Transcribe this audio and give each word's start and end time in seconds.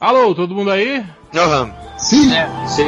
Alô, 0.00 0.32
todo 0.32 0.54
mundo 0.54 0.70
aí? 0.70 1.04
Aham. 1.34 1.74
Sim. 1.98 2.32
É, 2.32 2.46
sim. 2.68 2.86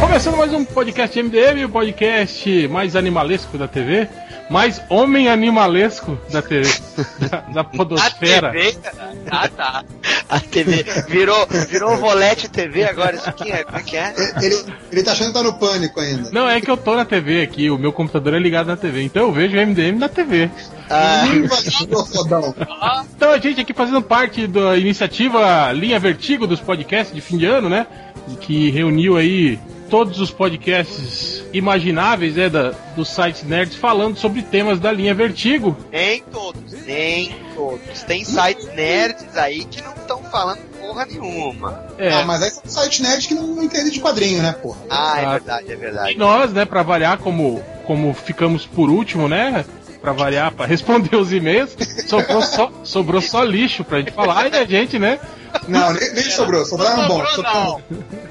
Começando 0.00 0.36
mais 0.38 0.52
um 0.54 0.64
podcast 0.64 1.22
MDM, 1.22 1.66
o 1.66 1.68
podcast 1.68 2.68
mais 2.68 2.96
animalesco 2.96 3.58
da 3.58 3.68
TV, 3.68 4.08
mais 4.48 4.80
homem 4.88 5.28
animalesco 5.28 6.18
da 6.30 6.40
TV, 6.40 6.70
da, 7.30 7.40
da 7.40 7.64
podosfera. 7.64 8.48
A 8.48 8.52
TV? 8.52 8.78
Ah, 9.30 9.48
tá. 9.48 9.84
A 10.32 10.40
TV 10.40 10.82
virou, 11.08 11.46
virou 11.68 11.94
volete 11.98 12.48
TV 12.48 12.84
agora. 12.84 13.16
Isso 13.16 13.28
aqui 13.28 13.52
é, 13.52 13.64
como 13.64 13.76
é 13.76 13.82
que 13.82 13.98
é? 13.98 14.14
Ele, 14.40 14.64
ele 14.90 15.02
tá 15.02 15.12
achando 15.12 15.26
que 15.26 15.34
tá 15.34 15.42
no 15.42 15.52
pânico 15.58 16.00
ainda. 16.00 16.30
Não, 16.30 16.48
é 16.48 16.58
que 16.58 16.70
eu 16.70 16.76
tô 16.78 16.96
na 16.96 17.04
TV 17.04 17.42
aqui, 17.42 17.68
o 17.68 17.76
meu 17.76 17.92
computador 17.92 18.32
é 18.32 18.38
ligado 18.38 18.68
na 18.68 18.76
TV, 18.76 19.02
então 19.02 19.24
eu 19.24 19.32
vejo 19.32 19.54
o 19.54 19.60
MDM 19.60 19.98
na 19.98 20.08
TV. 20.08 20.48
Ah, 20.88 21.24
fodão. 22.10 22.54
Então 23.14 23.30
a 23.30 23.38
gente 23.38 23.60
aqui 23.60 23.74
fazendo 23.74 24.00
parte 24.00 24.46
da 24.46 24.74
iniciativa 24.78 25.70
Linha 25.72 25.98
Vertigo 25.98 26.46
dos 26.46 26.60
podcasts 26.60 27.14
de 27.14 27.20
fim 27.20 27.36
de 27.36 27.44
ano, 27.44 27.68
né? 27.68 27.86
Que 28.40 28.70
reuniu 28.70 29.18
aí 29.18 29.58
todos 29.92 30.18
os 30.18 30.30
podcasts 30.30 31.44
imagináveis, 31.52 32.36
né, 32.36 32.48
da, 32.48 32.70
dos 32.96 33.10
sites 33.10 33.42
nerds 33.42 33.76
falando 33.76 34.16
sobre 34.16 34.40
temas 34.40 34.80
da 34.80 34.90
linha 34.90 35.12
Vertigo. 35.12 35.76
nem 35.92 36.22
todos, 36.32 36.72
nem 36.86 37.30
todos. 37.54 38.02
Tem 38.04 38.24
sites 38.24 38.74
nerds 38.74 39.36
aí 39.36 39.66
que 39.66 39.82
não 39.82 39.92
estão 39.92 40.21
falando 40.32 40.58
porra 40.80 41.04
nenhuma. 41.06 41.84
É, 41.98 42.12
Ah, 42.14 42.24
mas 42.24 42.42
aí 42.42 42.50
são 42.50 42.62
site 42.66 43.02
nerd 43.02 43.28
que 43.28 43.34
não 43.34 43.62
entende 43.62 43.90
de 43.90 44.00
quadrinho, 44.00 44.42
né, 44.42 44.52
porra? 44.60 44.78
Ah, 44.90 45.20
é 45.20 45.26
verdade, 45.30 45.70
é 45.70 45.72
E 45.74 45.76
verdade. 45.76 46.18
nós, 46.18 46.52
né, 46.52 46.64
pra 46.64 46.82
variar, 46.82 47.18
como, 47.18 47.62
como 47.86 48.12
ficamos 48.14 48.66
por 48.66 48.90
último, 48.90 49.28
né? 49.28 49.64
Pra 50.00 50.12
variar, 50.12 50.50
pra 50.50 50.66
responder 50.66 51.14
os 51.14 51.32
e-mails, 51.32 51.76
sobrou 52.08 52.42
só, 52.42 52.72
sobrou 52.82 53.20
só 53.22 53.44
lixo 53.44 53.84
pra 53.84 53.98
gente 53.98 54.10
falar 54.10 54.48
e 54.52 54.56
a 54.56 54.64
gente, 54.64 54.98
né? 54.98 55.20
Não, 55.68 55.92
nem, 55.92 56.12
nem 56.14 56.24
sobrou. 56.24 56.64
Sobraram 56.64 57.06
bom. 57.06 57.24
sobrou 57.26 57.54
não. 57.54 57.82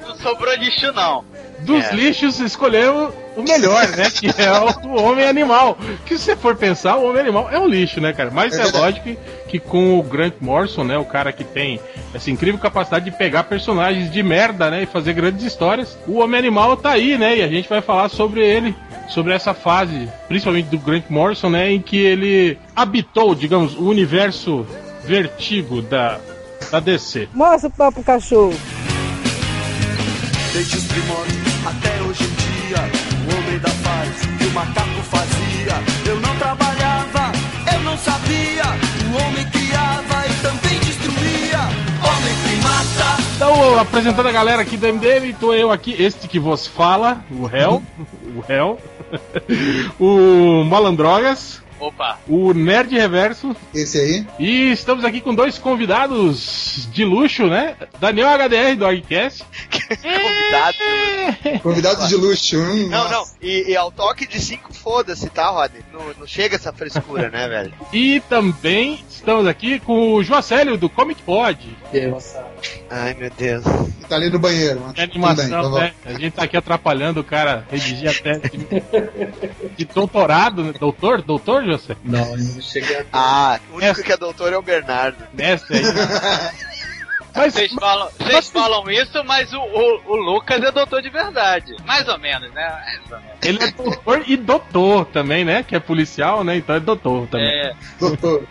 Não 0.08 0.16
sobrou 0.18 0.54
lixo 0.56 0.92
não. 0.92 1.24
Dos 1.60 1.84
É. 1.84 1.94
lixos 1.94 2.40
escolheu 2.40 3.14
o 3.36 3.42
melhor, 3.42 3.88
né? 3.88 4.10
Que 4.10 4.26
é 4.26 4.52
o, 4.52 4.88
o 4.88 5.02
homem 5.02 5.26
animal. 5.26 5.78
Que 6.06 6.16
se 6.18 6.24
você 6.24 6.36
for 6.36 6.56
pensar, 6.56 6.96
o 6.96 7.08
homem 7.08 7.20
animal 7.20 7.48
é 7.50 7.58
um 7.58 7.66
lixo, 7.66 8.00
né, 8.00 8.12
cara? 8.12 8.30
Mas 8.30 8.58
É 8.58 8.62
é, 8.62 8.70
lógico 8.70 9.04
que, 9.04 9.18
que 9.48 9.58
com 9.58 9.98
o 9.98 10.02
Grant 10.02 10.34
Morrison, 10.40 10.84
né? 10.84 10.98
O 10.98 11.04
cara 11.04 11.32
que 11.32 11.44
tem 11.44 11.80
essa 12.14 12.30
incrível 12.30 12.60
capacidade 12.60 13.04
de 13.04 13.10
pegar 13.10 13.44
personagens 13.44 14.10
de 14.10 14.22
merda, 14.22 14.70
né? 14.70 14.82
E 14.82 14.86
fazer 14.86 15.12
grandes 15.12 15.44
histórias. 15.44 15.96
O 16.06 16.18
homem 16.18 16.38
animal 16.38 16.76
tá 16.76 16.90
aí, 16.90 17.16
né? 17.16 17.38
E 17.38 17.42
a 17.42 17.48
gente 17.48 17.68
vai 17.68 17.80
falar 17.80 18.08
sobre 18.08 18.44
ele. 18.44 18.74
Sobre 19.08 19.34
essa 19.34 19.52
fase, 19.52 20.08
principalmente 20.28 20.66
do 20.66 20.78
Grant 20.78 21.04
Morrison, 21.10 21.50
né? 21.50 21.70
Em 21.70 21.80
que 21.80 21.98
ele 21.98 22.58
habitou, 22.74 23.34
digamos, 23.34 23.74
o 23.74 23.88
universo 23.88 24.66
vertigo 25.04 25.82
da, 25.82 26.18
da 26.70 26.80
DC. 26.80 27.28
Mostra 27.34 27.68
o 27.68 27.72
papo 27.72 28.02
cachorro. 28.02 28.54
Desde 30.52 30.76
os 30.76 30.84
primórdios 30.84 31.42
até 31.66 32.01
macaco 34.52 35.02
fazia. 35.10 35.74
Eu 36.06 36.20
não 36.20 36.36
trabalhava, 36.36 37.32
eu 37.72 37.80
não 37.80 37.96
sabia. 37.96 38.64
O 39.10 39.26
homem 39.26 39.46
criava 39.50 40.26
e 40.28 40.42
também 40.42 40.78
destruía. 40.80 41.58
Homem 42.02 42.34
primata. 42.44 43.22
Então, 43.34 43.78
apresentando 43.78 44.28
a 44.28 44.32
galera 44.32 44.62
aqui 44.62 44.76
do 44.76 44.86
MDM, 44.86 45.34
tô 45.38 45.52
eu 45.52 45.70
aqui, 45.70 45.94
este 45.98 46.28
que 46.28 46.38
vos 46.38 46.66
fala, 46.66 47.24
o 47.30 47.48
Hel, 47.48 47.82
o 48.36 48.52
Hel, 48.52 48.78
o 49.98 50.64
Malandrogas, 50.64 51.60
Opa. 51.82 52.18
o 52.28 52.54
Nerd 52.54 52.94
Reverso, 52.94 53.56
Esse 53.74 53.98
aí. 53.98 54.26
e 54.38 54.70
estamos 54.70 55.04
aqui 55.04 55.20
com 55.20 55.34
dois 55.34 55.58
convidados 55.58 56.88
de 56.92 57.04
luxo, 57.04 57.46
né? 57.48 57.76
Daniel 57.98 58.28
HDR 58.28 58.76
do 58.76 58.86
Argcast. 58.86 59.42
Convidado. 60.00 61.60
Convidado 61.62 62.08
de 62.08 62.14
luxo. 62.16 62.56
Hum, 62.58 62.88
Não, 62.88 63.04
nossa. 63.04 63.14
não. 63.16 63.24
E, 63.48 63.70
e 63.72 63.76
ao 63.76 63.90
toque 63.90 64.26
de 64.26 64.38
cinco, 64.40 64.72
foda-se, 64.72 65.28
tá, 65.28 65.48
Rod? 65.50 65.72
Não, 65.92 66.00
não 66.20 66.26
chega 66.26 66.56
essa 66.56 66.72
frescura, 66.72 67.28
né, 67.28 67.48
velho? 67.48 67.72
E 67.92 68.20
também 68.28 69.04
estamos 69.10 69.46
aqui 69.46 69.78
com 69.80 70.14
o 70.14 70.22
Joacélio 70.24 70.76
do 70.78 70.88
Comic 70.88 71.20
Pod. 71.22 71.76
Deus. 71.92 72.34
Ai, 72.90 73.14
meu 73.14 73.30
Deus. 73.30 73.64
Ele 73.66 74.06
tá 74.08 74.16
ali 74.16 74.30
no 74.30 74.38
banheiro. 74.38 74.80
tudo 74.80 74.92
bem, 74.94 75.04
animação, 75.04 75.72
tá 75.72 75.80
né? 75.80 75.92
A 76.04 76.12
gente 76.14 76.30
tá 76.32 76.44
aqui 76.44 76.56
atrapalhando 76.56 77.20
o 77.20 77.24
cara 77.24 77.66
redigir 77.70 78.08
a 78.10 78.14
tese 78.14 78.40
de, 78.56 79.76
de 79.76 79.84
doutorado, 79.84 80.64
né? 80.64 80.72
Doutor? 80.78 81.22
Doutor, 81.22 81.64
José? 81.76 81.96
Não, 82.04 82.36
não 82.36 82.60
cheguei 82.60 82.96
a. 82.98 83.04
Ah, 83.12 83.60
o 83.72 83.76
único 83.76 84.02
que 84.02 84.12
é 84.12 84.16
doutor 84.16 84.52
é 84.52 84.56
o 84.56 84.62
Bernardo. 84.62 85.26
Mestre 85.32 85.78
aí. 85.78 85.84
Mas, 87.34 87.54
Vocês 87.54 87.72
falam, 87.72 88.08
vocês 88.18 88.50
falam 88.50 88.90
isso, 88.90 89.24
mas 89.24 89.52
o, 89.52 89.58
o, 89.58 90.00
o 90.06 90.16
Lucas 90.16 90.62
é 90.62 90.70
doutor 90.70 91.00
de 91.02 91.08
verdade. 91.10 91.74
Mais 91.84 92.06
ou 92.08 92.18
menos, 92.18 92.52
né? 92.52 92.68
Mais 92.68 93.10
ou 93.10 93.18
menos. 93.18 93.32
Ele 93.42 93.62
é 93.62 93.70
doutor 93.72 94.22
e 94.26 94.36
doutor 94.36 95.06
também, 95.06 95.44
né? 95.44 95.62
Que 95.62 95.74
é 95.74 95.80
policial, 95.80 96.44
né? 96.44 96.56
Então 96.56 96.76
é 96.76 96.80
doutor 96.80 97.26
também. 97.28 97.48
É, 97.48 97.72
Doutor. 97.98 98.44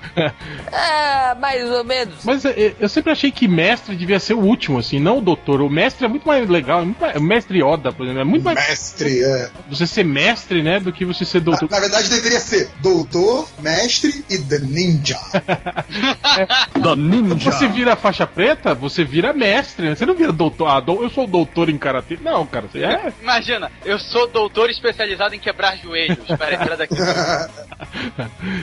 Ah, 0.71 1.35
mais 1.39 1.69
ou 1.69 1.83
menos. 1.83 2.15
Mas 2.23 2.43
é, 2.43 2.73
eu 2.79 2.89
sempre 2.89 3.11
achei 3.11 3.31
que 3.31 3.47
mestre 3.47 3.95
devia 3.95 4.19
ser 4.19 4.33
o 4.33 4.39
último, 4.39 4.79
assim, 4.79 4.99
não 4.99 5.19
o 5.19 5.21
doutor. 5.21 5.61
O 5.61 5.69
mestre 5.69 6.05
é 6.05 6.07
muito 6.07 6.27
mais 6.27 6.47
legal, 6.49 6.85
é 7.13 7.17
o 7.17 7.21
mestre 7.21 7.61
Oda, 7.63 7.91
por 7.91 8.03
exemplo, 8.03 8.21
é 8.21 8.25
muito 8.25 8.43
mais 8.43 8.57
Mestre, 8.57 9.23
é. 9.23 9.49
você 9.69 9.87
ser 9.87 10.03
mestre, 10.03 10.61
né, 10.61 10.79
do 10.79 10.91
que 10.91 11.05
você 11.05 11.25
ser 11.25 11.39
Na, 11.39 11.45
doutor. 11.45 11.69
na 11.69 11.79
verdade 11.79 12.09
deveria 12.09 12.39
ser 12.39 12.69
doutor, 12.81 13.47
mestre 13.59 14.25
e 14.29 14.37
the 14.37 14.59
ninja. 14.59 15.17
Você 17.41 17.67
vira 17.67 17.95
faixa 17.95 18.25
preta, 18.25 18.70
você 18.73 19.03
vira 19.03 19.33
mestre, 19.33 19.87
né? 19.89 19.95
Você 19.95 20.05
não 20.05 20.15
vira 20.15 20.31
doutor. 20.31 20.67
Ah, 20.67 20.79
dou- 20.79 21.03
eu 21.03 21.09
sou 21.09 21.27
doutor 21.27 21.69
em 21.69 21.77
karatê. 21.77 22.17
Não, 22.21 22.45
cara, 22.45 22.67
você 22.67 22.83
é. 22.83 23.13
imagina, 23.21 23.71
eu 23.85 23.97
sou 23.99 24.27
doutor 24.27 24.69
especializado 24.69 25.35
em 25.35 25.39
quebrar 25.39 25.77
joelhos. 25.77 26.17
Daqui. 26.77 26.95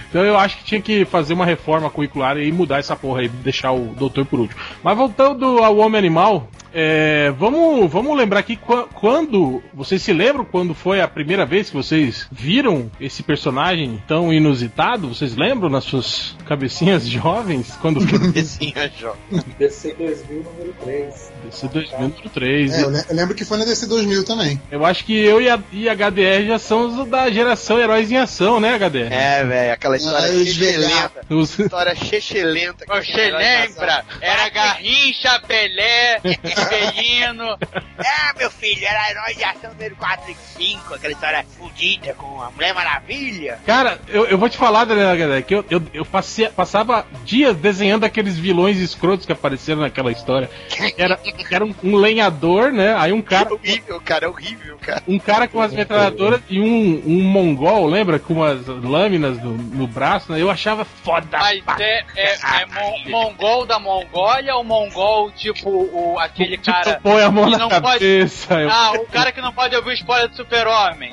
Então 0.09 0.25
eu 0.25 0.39
acho 0.39 0.59
que 0.59 0.65
tinha 0.65 0.81
que 0.81 1.05
fazer 1.05 1.35
uma 1.35 1.45
reforma 1.45 1.91
curricular 1.91 2.37
e 2.39 2.51
mudar 2.53 2.79
essa 2.79 2.97
porra 2.97 3.21
aí, 3.21 3.29
deixar 3.29 3.73
o 3.73 3.95
doutor 3.95 4.25
por 4.25 4.41
último. 4.41 4.61
Mas 4.83 4.97
voltando 4.97 5.59
ao 5.63 5.77
Homem 5.79 5.99
Animal, 5.99 6.49
é, 6.81 7.31
vamos, 7.37 7.91
vamos 7.91 8.17
lembrar 8.17 8.39
aqui 8.41 8.55
qua- 8.57 8.87
quando. 8.95 9.61
Vocês 9.75 10.01
se 10.01 10.13
lembram 10.13 10.45
quando 10.45 10.75
foi 10.75 11.01
a 11.01 11.09
primeira 11.09 11.45
vez 11.45 11.71
que 11.71 11.77
vocês 11.77 12.27
viram 12.31 12.89
esse 13.01 13.23
personagem 13.23 14.01
tão 14.07 14.33
inusitado? 14.33 15.09
Vocês 15.09 15.35
lembram 15.35 15.69
nas 15.69 15.83
suas 15.85 16.37
cabecinhas 16.47 17.05
jovens? 17.09 17.77
Quando 17.81 18.01
foi 18.07 18.19
Esse 18.41 18.73
Jó. 18.99 19.17
DC 19.59 19.95
2000, 19.95 20.43
número 20.45 20.75
3. 20.85 21.33
esse 21.49 21.67
2003? 21.69 22.73
É, 22.73 22.83
eu, 22.85 22.91
le- 22.91 23.05
eu 23.09 23.17
lembro 23.17 23.35
que 23.35 23.45
foi 23.45 23.59
na 23.59 23.65
DC 23.65 23.87
2000 23.89 24.25
também. 24.25 24.61
Eu 24.71 24.85
acho 24.85 25.05
que 25.05 25.17
eu 25.19 25.41
e 25.41 25.49
a, 25.49 25.59
e 25.73 25.89
a 25.89 25.95
HDR 25.95 26.47
já 26.47 26.59
somos 26.61 26.97
os 26.99 27.09
da 27.09 27.29
geração 27.31 27.81
Heróis 27.81 28.11
em 28.13 28.17
Ação, 28.19 28.61
né, 28.61 28.75
HDR? 28.79 29.13
É, 29.13 29.45
velho, 29.45 29.73
aquela 29.73 29.97
história 29.97 30.19
Ah, 30.29 30.45
chechelenta. 30.45 31.13
Os- 31.35 31.59
História 31.59 31.95
chechelenta. 31.97 32.85
que 32.87 32.95
Você 33.13 33.31
lembra? 33.31 34.05
Era 34.21 34.49
Garrincha, 34.51 35.41
Pelé, 35.47 36.21
Espelino. 36.73 37.59
É, 37.99 38.39
meu 38.39 38.51
filho, 38.51 38.87
era 38.87 39.11
herói 39.11 39.35
de 39.35 39.45
ação 39.45 39.71
número 39.73 39.97
4 39.97 40.31
e 40.31 40.35
5, 40.35 40.95
aquela 40.95 41.13
história 41.13 41.45
fudida 41.59 42.15
com 42.15 42.41
a 42.43 42.51
Mulher 42.51 42.75
Maravilha. 42.75 43.59
Cara, 43.67 43.99
eu, 44.09 44.27
eu 44.27 44.39
vou 44.39 44.49
te 44.49 44.57
falar, 44.57 44.85
galera, 44.85 45.43
que 45.43 45.55
eu, 45.55 45.65
eu, 45.71 45.83
eu 45.93 46.05
passei- 46.05 46.49
passava 46.49 47.07
dias 47.25 47.57
desenhando 47.57 48.05
aqueles 48.05 48.39
vilões 48.39 48.79
escrotos 48.79 49.27
que 49.27 49.33
apareceram 49.33 49.81
naquela 49.81 50.13
história. 50.13 50.49
Era, 50.97 51.19
era 51.51 51.65
um, 51.65 51.75
um 51.83 51.97
lenhador, 51.97 52.73
né? 52.73 52.95
Aí 52.97 53.13
um 53.13 53.19
É 53.19 53.23
cara, 53.23 53.53
horrível, 53.55 54.01
cara, 54.05 54.27
é 54.27 54.29
horrível, 54.29 54.79
cara. 54.79 55.03
um 55.09 55.19
cara 55.19 55.49
com 55.49 55.61
as 55.61 55.73
metralhadoras 55.73 56.41
e 56.49 56.61
um, 56.61 57.03
um 57.07 57.23
mongol, 57.23 57.87
lembra? 57.87 58.19
Com 58.19 58.43
as 58.43 58.67
lâminas 58.67 59.43
no, 59.43 59.53
no 59.53 59.87
braço, 59.87 60.31
né? 60.33 60.41
Eu 60.41 60.51
achava 60.51 60.85
foda. 60.85 61.27
Mas 61.39 61.63
é, 61.81 62.05
é, 62.17 62.35
é 62.63 62.67
mon- 62.67 63.11
mongol 63.11 63.67
da 63.67 63.79
Mongólia 63.79 64.55
ou 64.57 64.65
mongol 64.65 65.31
tipo 65.33 65.69
o, 65.71 66.19
aquele 66.19 66.48
Tipo, 66.57 66.73
cara. 66.73 67.01
põe 67.03 67.23
a 67.23 67.31
mão 67.31 67.51
na 67.51 67.59
não 67.59 67.69
pode- 67.69 67.83
cabeça. 67.83 68.55
eu- 68.61 68.71
Ah, 68.71 68.93
o 68.93 69.07
cara 69.07 69.31
que 69.33 69.41
não 69.41 69.53
pode 69.53 69.77
ouvir 69.77 69.91
o 69.91 69.93
spoiler 69.93 70.29
do 70.29 70.37
super-homem. 70.37 71.13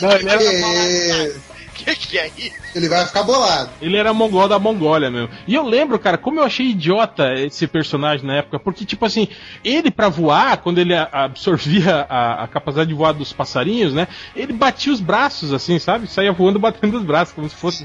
Não, 0.00 0.12
ele, 0.12 0.28
era, 0.28 0.42
É, 0.42 1.32
Que 1.74 1.94
que 1.94 2.18
é 2.18 2.26
isso? 2.36 2.56
ele 2.74 2.88
vai 2.88 3.04
ficar 3.06 3.22
bolado. 3.22 3.70
ele 3.82 3.96
era 3.96 4.12
mongol 4.12 4.48
da 4.48 4.58
Mongólia 4.58 5.10
mesmo. 5.10 5.28
E 5.46 5.54
eu 5.54 5.62
lembro, 5.62 5.98
cara, 5.98 6.16
como 6.18 6.40
eu 6.40 6.44
achei 6.44 6.66
idiota 6.70 7.32
esse 7.34 7.66
personagem 7.66 8.26
na 8.26 8.36
época, 8.36 8.58
porque, 8.58 8.84
tipo 8.84 9.04
assim, 9.04 9.28
ele 9.62 9.90
pra 9.90 10.08
voar, 10.08 10.56
quando 10.58 10.78
ele 10.78 10.94
absorvia 10.94 12.06
a, 12.08 12.44
a 12.44 12.48
capacidade 12.48 12.88
de 12.88 12.94
voar 12.94 13.12
dos 13.12 13.32
passarinhos, 13.32 13.92
né? 13.92 14.08
Ele 14.34 14.52
batia 14.52 14.92
os 14.92 15.00
braços, 15.00 15.52
assim, 15.52 15.78
sabe? 15.78 16.06
Saía 16.08 16.32
voando 16.32 16.58
batendo 16.58 16.96
os 16.98 17.04
braços, 17.04 17.34
como 17.34 17.48
se 17.48 17.54
fosse. 17.54 17.84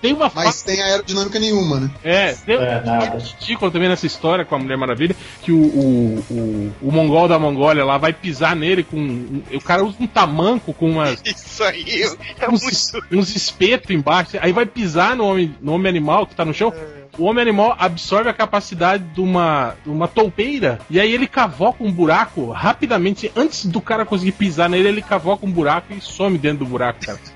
Tem 0.00 0.12
uma 0.12 0.28
fa- 0.30 0.44
Mas 0.44 0.62
tem 0.62 0.80
aerodinâmica 0.82 1.38
nenhuma, 1.38 1.80
né? 1.80 1.90
É, 2.02 2.32
tem 2.32 2.56
É, 2.56 2.82
ridículo 3.18 3.70
também 3.70 3.88
nessa 3.88 4.06
história 4.06 4.44
com 4.44 4.54
a 4.54 4.58
Mulher 4.58 4.76
Maravilha, 4.76 5.14
que 5.42 5.52
o, 5.52 5.56
o, 5.58 6.24
o, 6.30 6.72
o 6.82 6.92
mongol 6.92 7.28
da 7.28 7.38
Mongólia 7.38 7.84
lá 7.84 7.98
vai 7.98 8.12
pisar 8.12 8.54
nele 8.56 8.82
com. 8.82 8.96
um- 8.96 9.42
o 9.52 9.60
cara 9.60 9.84
usa 9.84 9.96
um 10.00 10.06
tamanco 10.06 10.72
com 10.72 10.90
umas, 10.90 11.20
Isso 11.24 11.62
aí 11.64 12.02
é 12.40 12.48
uns, 12.48 12.62
muito. 12.62 13.06
uns 13.12 13.34
espetos 13.34 13.90
embaixo, 13.90 14.36
aí 14.40 14.52
vai 14.52 14.66
pisar 14.66 15.16
no 15.16 15.24
homem, 15.26 15.54
no 15.60 15.72
homem 15.72 15.88
animal 15.88 16.26
que 16.26 16.34
tá 16.34 16.44
no 16.44 16.54
chão. 16.54 16.72
O 17.18 17.24
homem 17.24 17.40
animal 17.40 17.74
absorve 17.78 18.28
a 18.28 18.32
capacidade 18.34 19.02
de 19.14 19.22
uma, 19.22 19.74
de 19.82 19.88
uma 19.90 20.06
toupeira 20.06 20.78
e 20.90 21.00
aí 21.00 21.10
ele 21.14 21.26
cavoca 21.26 21.82
um 21.82 21.90
buraco 21.90 22.50
rapidamente. 22.50 23.32
Antes 23.34 23.64
do 23.64 23.80
cara 23.80 24.04
conseguir 24.04 24.32
pisar 24.32 24.68
nele, 24.68 24.88
ele 24.88 25.00
cavoca 25.00 25.46
um 25.46 25.50
buraco 25.50 25.94
e 25.94 26.00
some 26.02 26.36
dentro 26.36 26.58
do 26.58 26.66
buraco, 26.66 27.00
cara. 27.06 27.18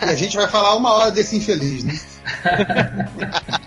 A 0.00 0.14
gente 0.14 0.36
vai 0.36 0.48
falar 0.48 0.76
uma 0.76 0.92
hora 0.92 1.10
desse 1.10 1.36
infeliz, 1.36 1.84
né? 1.84 1.98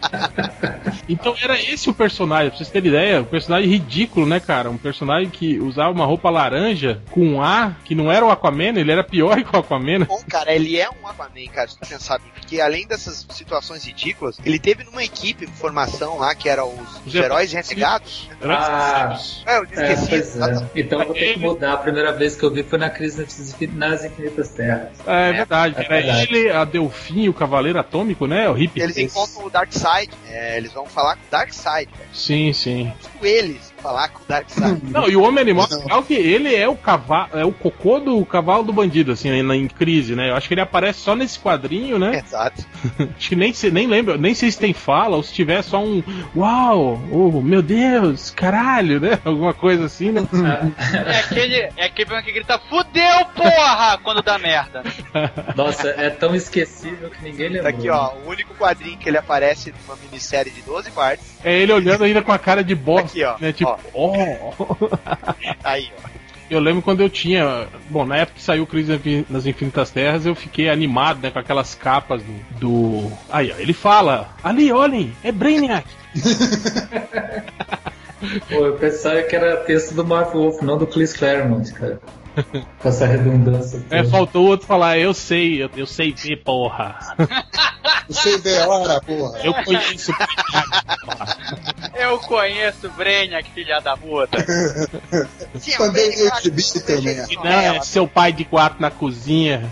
Então 1.07 1.35
era 1.41 1.59
esse 1.61 1.89
o 1.89 1.93
personagem, 1.93 2.49
pra 2.49 2.57
vocês 2.57 2.69
terem 2.69 2.87
ideia, 2.89 3.21
um 3.21 3.25
personagem 3.25 3.69
ridículo, 3.69 4.25
né, 4.25 4.39
cara? 4.39 4.69
Um 4.69 4.77
personagem 4.77 5.29
que 5.29 5.59
usava 5.59 5.91
uma 5.91 6.05
roupa 6.05 6.29
laranja 6.29 7.01
com 7.11 7.21
um 7.25 7.41
A, 7.41 7.75
que 7.83 7.93
não 7.93 8.09
era 8.11 8.25
o 8.25 8.29
Aquaman, 8.31 8.79
ele 8.79 8.91
era 8.91 9.03
pior 9.03 9.35
que 9.43 9.53
o 9.55 9.59
Aquaman. 9.59 10.05
Bom, 10.05 10.21
cara, 10.29 10.53
ele 10.53 10.77
é 10.79 10.89
um 10.89 11.05
Aquaman, 11.07 11.45
cara, 11.53 11.67
se 11.67 11.77
tu 11.77 11.87
pensar 11.87 12.17
bem, 12.19 12.31
porque 12.33 12.61
além 12.61 12.87
dessas 12.87 13.25
situações 13.29 13.83
ridículas, 13.85 14.37
ele 14.45 14.57
teve 14.57 14.83
numa 14.85 15.03
equipe 15.03 15.45
de 15.45 15.51
formação 15.51 16.17
lá, 16.17 16.33
que 16.33 16.47
era 16.47 16.63
os, 16.65 17.01
os 17.05 17.13
heróis 17.13 17.51
renegados. 17.51 18.29
Ah, 18.43 19.17
É, 19.45 19.57
eu 19.57 19.63
é, 19.63 19.93
esqueci. 19.93 20.09
pois 20.09 20.37
é. 20.39 20.65
Então 20.75 20.99
eu 21.01 21.05
vou 21.07 21.15
ter 21.15 21.33
que 21.33 21.39
mudar. 21.39 21.73
A 21.73 21.77
primeira 21.77 22.13
vez 22.13 22.35
que 22.35 22.43
eu 22.43 22.51
vi 22.51 22.63
foi 22.63 22.79
na 22.79 22.89
crise 22.89 23.21
nas 23.21 23.39
Infin- 23.53 23.67
nas 23.75 24.05
Infinitas 24.05 24.49
Terras. 24.49 24.89
É, 25.05 25.29
é 25.29 25.33
verdade, 25.33 25.75
É 25.77 25.79
era 25.83 25.89
verdade. 25.89 26.27
ele, 26.33 26.49
a 26.51 26.63
Delfim, 26.63 27.27
o 27.27 27.33
Cavaleiro 27.33 27.79
Atômico, 27.79 28.27
né? 28.27 28.49
O 28.51 28.53
hippie. 28.53 28.81
Eles 28.81 28.97
encontram 28.97 29.45
o 29.45 29.49
Darkseid, 29.49 30.11
é, 30.27 30.57
eles 30.57 30.71
vão 30.73 30.85
falar 30.85 31.15
com 31.15 31.23
o 31.23 31.31
Darkseid, 31.31 31.89
velho. 31.97 32.09
Sim, 32.13 32.53
sim. 32.53 32.91
Justo 33.01 33.25
eles 33.25 33.70
falar 33.81 34.09
com 34.09 34.19
o 34.19 34.25
Darkseid. 34.27 34.81
Não, 34.91 35.07
e 35.09 35.15
o 35.15 35.23
Homem 35.23 35.41
Animal, 35.41 35.67
Não. 35.69 35.79
legal 35.79 36.03
que 36.03 36.13
ele 36.13 36.55
é 36.55 36.67
o 36.67 36.75
cavalo, 36.75 37.29
é 37.33 37.45
o 37.45 37.51
cocô 37.51 37.99
do 37.99 38.25
cavalo 38.25 38.63
do 38.63 38.73
bandido, 38.73 39.11
assim, 39.11 39.29
em, 39.29 39.51
em 39.53 39.67
crise, 39.67 40.15
né? 40.15 40.29
Eu 40.29 40.35
acho 40.35 40.47
que 40.47 40.53
ele 40.53 40.61
aparece 40.61 40.99
só 40.99 41.15
nesse 41.15 41.39
quadrinho, 41.39 41.97
né? 41.97 42.21
Exato. 42.25 42.65
Acho 43.17 43.29
que 43.29 43.35
nem, 43.35 43.53
nem 43.71 43.87
lembro, 43.87 44.17
nem 44.17 44.33
sei 44.33 44.51
se 44.51 44.57
tem 44.57 44.73
fala, 44.73 45.15
ou 45.15 45.23
se 45.23 45.33
tiver 45.33 45.61
só 45.61 45.83
um 45.83 46.03
Uau, 46.35 46.99
oh, 47.11 47.41
meu 47.41 47.61
Deus, 47.61 48.31
caralho, 48.31 48.99
né? 48.99 49.19
Alguma 49.25 49.53
coisa 49.53 49.85
assim, 49.85 50.11
né? 50.11 50.21
É 51.05 51.19
aquele, 51.19 51.55
é 51.77 51.85
aquele 51.85 52.21
que 52.21 52.31
grita, 52.31 52.59
fudeu, 52.69 53.25
porra! 53.35 53.97
Quando 54.03 54.21
dá 54.21 54.37
merda. 54.37 54.83
Nossa, 55.55 55.89
é 55.89 56.09
tão 56.09 56.35
esquecível 56.35 57.09
que 57.09 57.23
ninguém 57.23 57.47
Tá 57.57 57.69
lembrou. 57.69 57.69
aqui, 57.69 57.89
ó, 57.89 58.13
o 58.25 58.29
único 58.29 58.53
quadrinho 58.55 58.97
que 58.97 59.09
ele 59.09 59.17
aparece 59.17 59.73
numa 59.85 59.97
minissérie 59.97 60.51
de 60.51 60.61
12 60.61 60.91
partes. 60.91 61.37
É 61.43 61.57
ele 61.59 61.73
olhando 61.73 62.03
ainda 62.03 62.21
com 62.21 62.31
a 62.31 62.39
cara 62.39 62.63
de 62.63 62.75
bosta, 62.75 63.07
Aqui, 63.07 63.23
ó, 63.23 63.35
né? 63.39 63.51
Tipo, 63.51 63.70
oh. 63.93 64.53
Aí, 65.63 65.91
ó. 65.97 66.11
Eu 66.51 66.59
lembro 66.59 66.81
quando 66.81 66.99
eu 66.99 67.09
tinha. 67.09 67.65
Bom, 67.89 68.05
na 68.05 68.17
época 68.17 68.37
que 68.37 68.43
saiu 68.43 68.67
Crise 68.67 69.25
nas 69.29 69.45
Infinitas 69.45 69.89
Terras, 69.89 70.25
eu 70.25 70.35
fiquei 70.35 70.69
animado, 70.69 71.21
né? 71.21 71.31
Com 71.31 71.39
aquelas 71.39 71.73
capas 71.73 72.21
do. 72.21 72.33
do... 72.59 73.09
Aí, 73.29 73.53
ó, 73.55 73.55
ele 73.57 73.71
fala: 73.71 74.35
Ali, 74.43 74.69
olhem, 74.69 75.13
é 75.23 75.31
Brainiac. 75.31 75.87
Pô, 78.49 78.65
eu 78.65 78.75
pensava 78.75 79.23
que 79.23 79.33
era 79.33 79.57
texto 79.63 79.95
do 79.95 80.05
Mark 80.05 80.33
Wolf, 80.33 80.61
não 80.61 80.77
do 80.77 80.85
Chris 80.85 81.13
Claremont, 81.13 81.71
cara. 81.73 82.01
Com 82.79 82.89
essa 82.89 83.05
redundância. 83.05 83.81
É, 83.89 84.03
faltou 84.03 84.43
o 84.43 84.47
outro 84.47 84.67
falar: 84.67 84.97
Eu 84.97 85.13
sei, 85.13 85.63
eu, 85.63 85.69
eu 85.75 85.87
sei 85.87 86.13
ver, 86.13 86.43
porra. 86.43 87.15
Você 88.09 88.37
vê 88.37 88.57
a 88.57 88.67
hora, 88.67 88.99
porra. 88.99 89.39
Eu 89.39 89.53
conheço. 89.53 90.11
Eu 92.01 92.17
conheço 92.19 92.87
o 92.87 92.89
Brainiac, 92.91 93.49
filha 93.51 93.79
da 93.79 93.95
puta. 93.95 94.37
Também 95.77 96.13
eu 96.19 96.31
te 96.31 96.49
vi 96.49 96.63
também. 96.81 97.15
Não, 97.43 97.51
é 97.51 97.81
seu 97.81 98.07
pai 98.07 98.31
de 98.33 98.43
quatro 98.45 98.81
na 98.81 98.89
cozinha. 98.89 99.69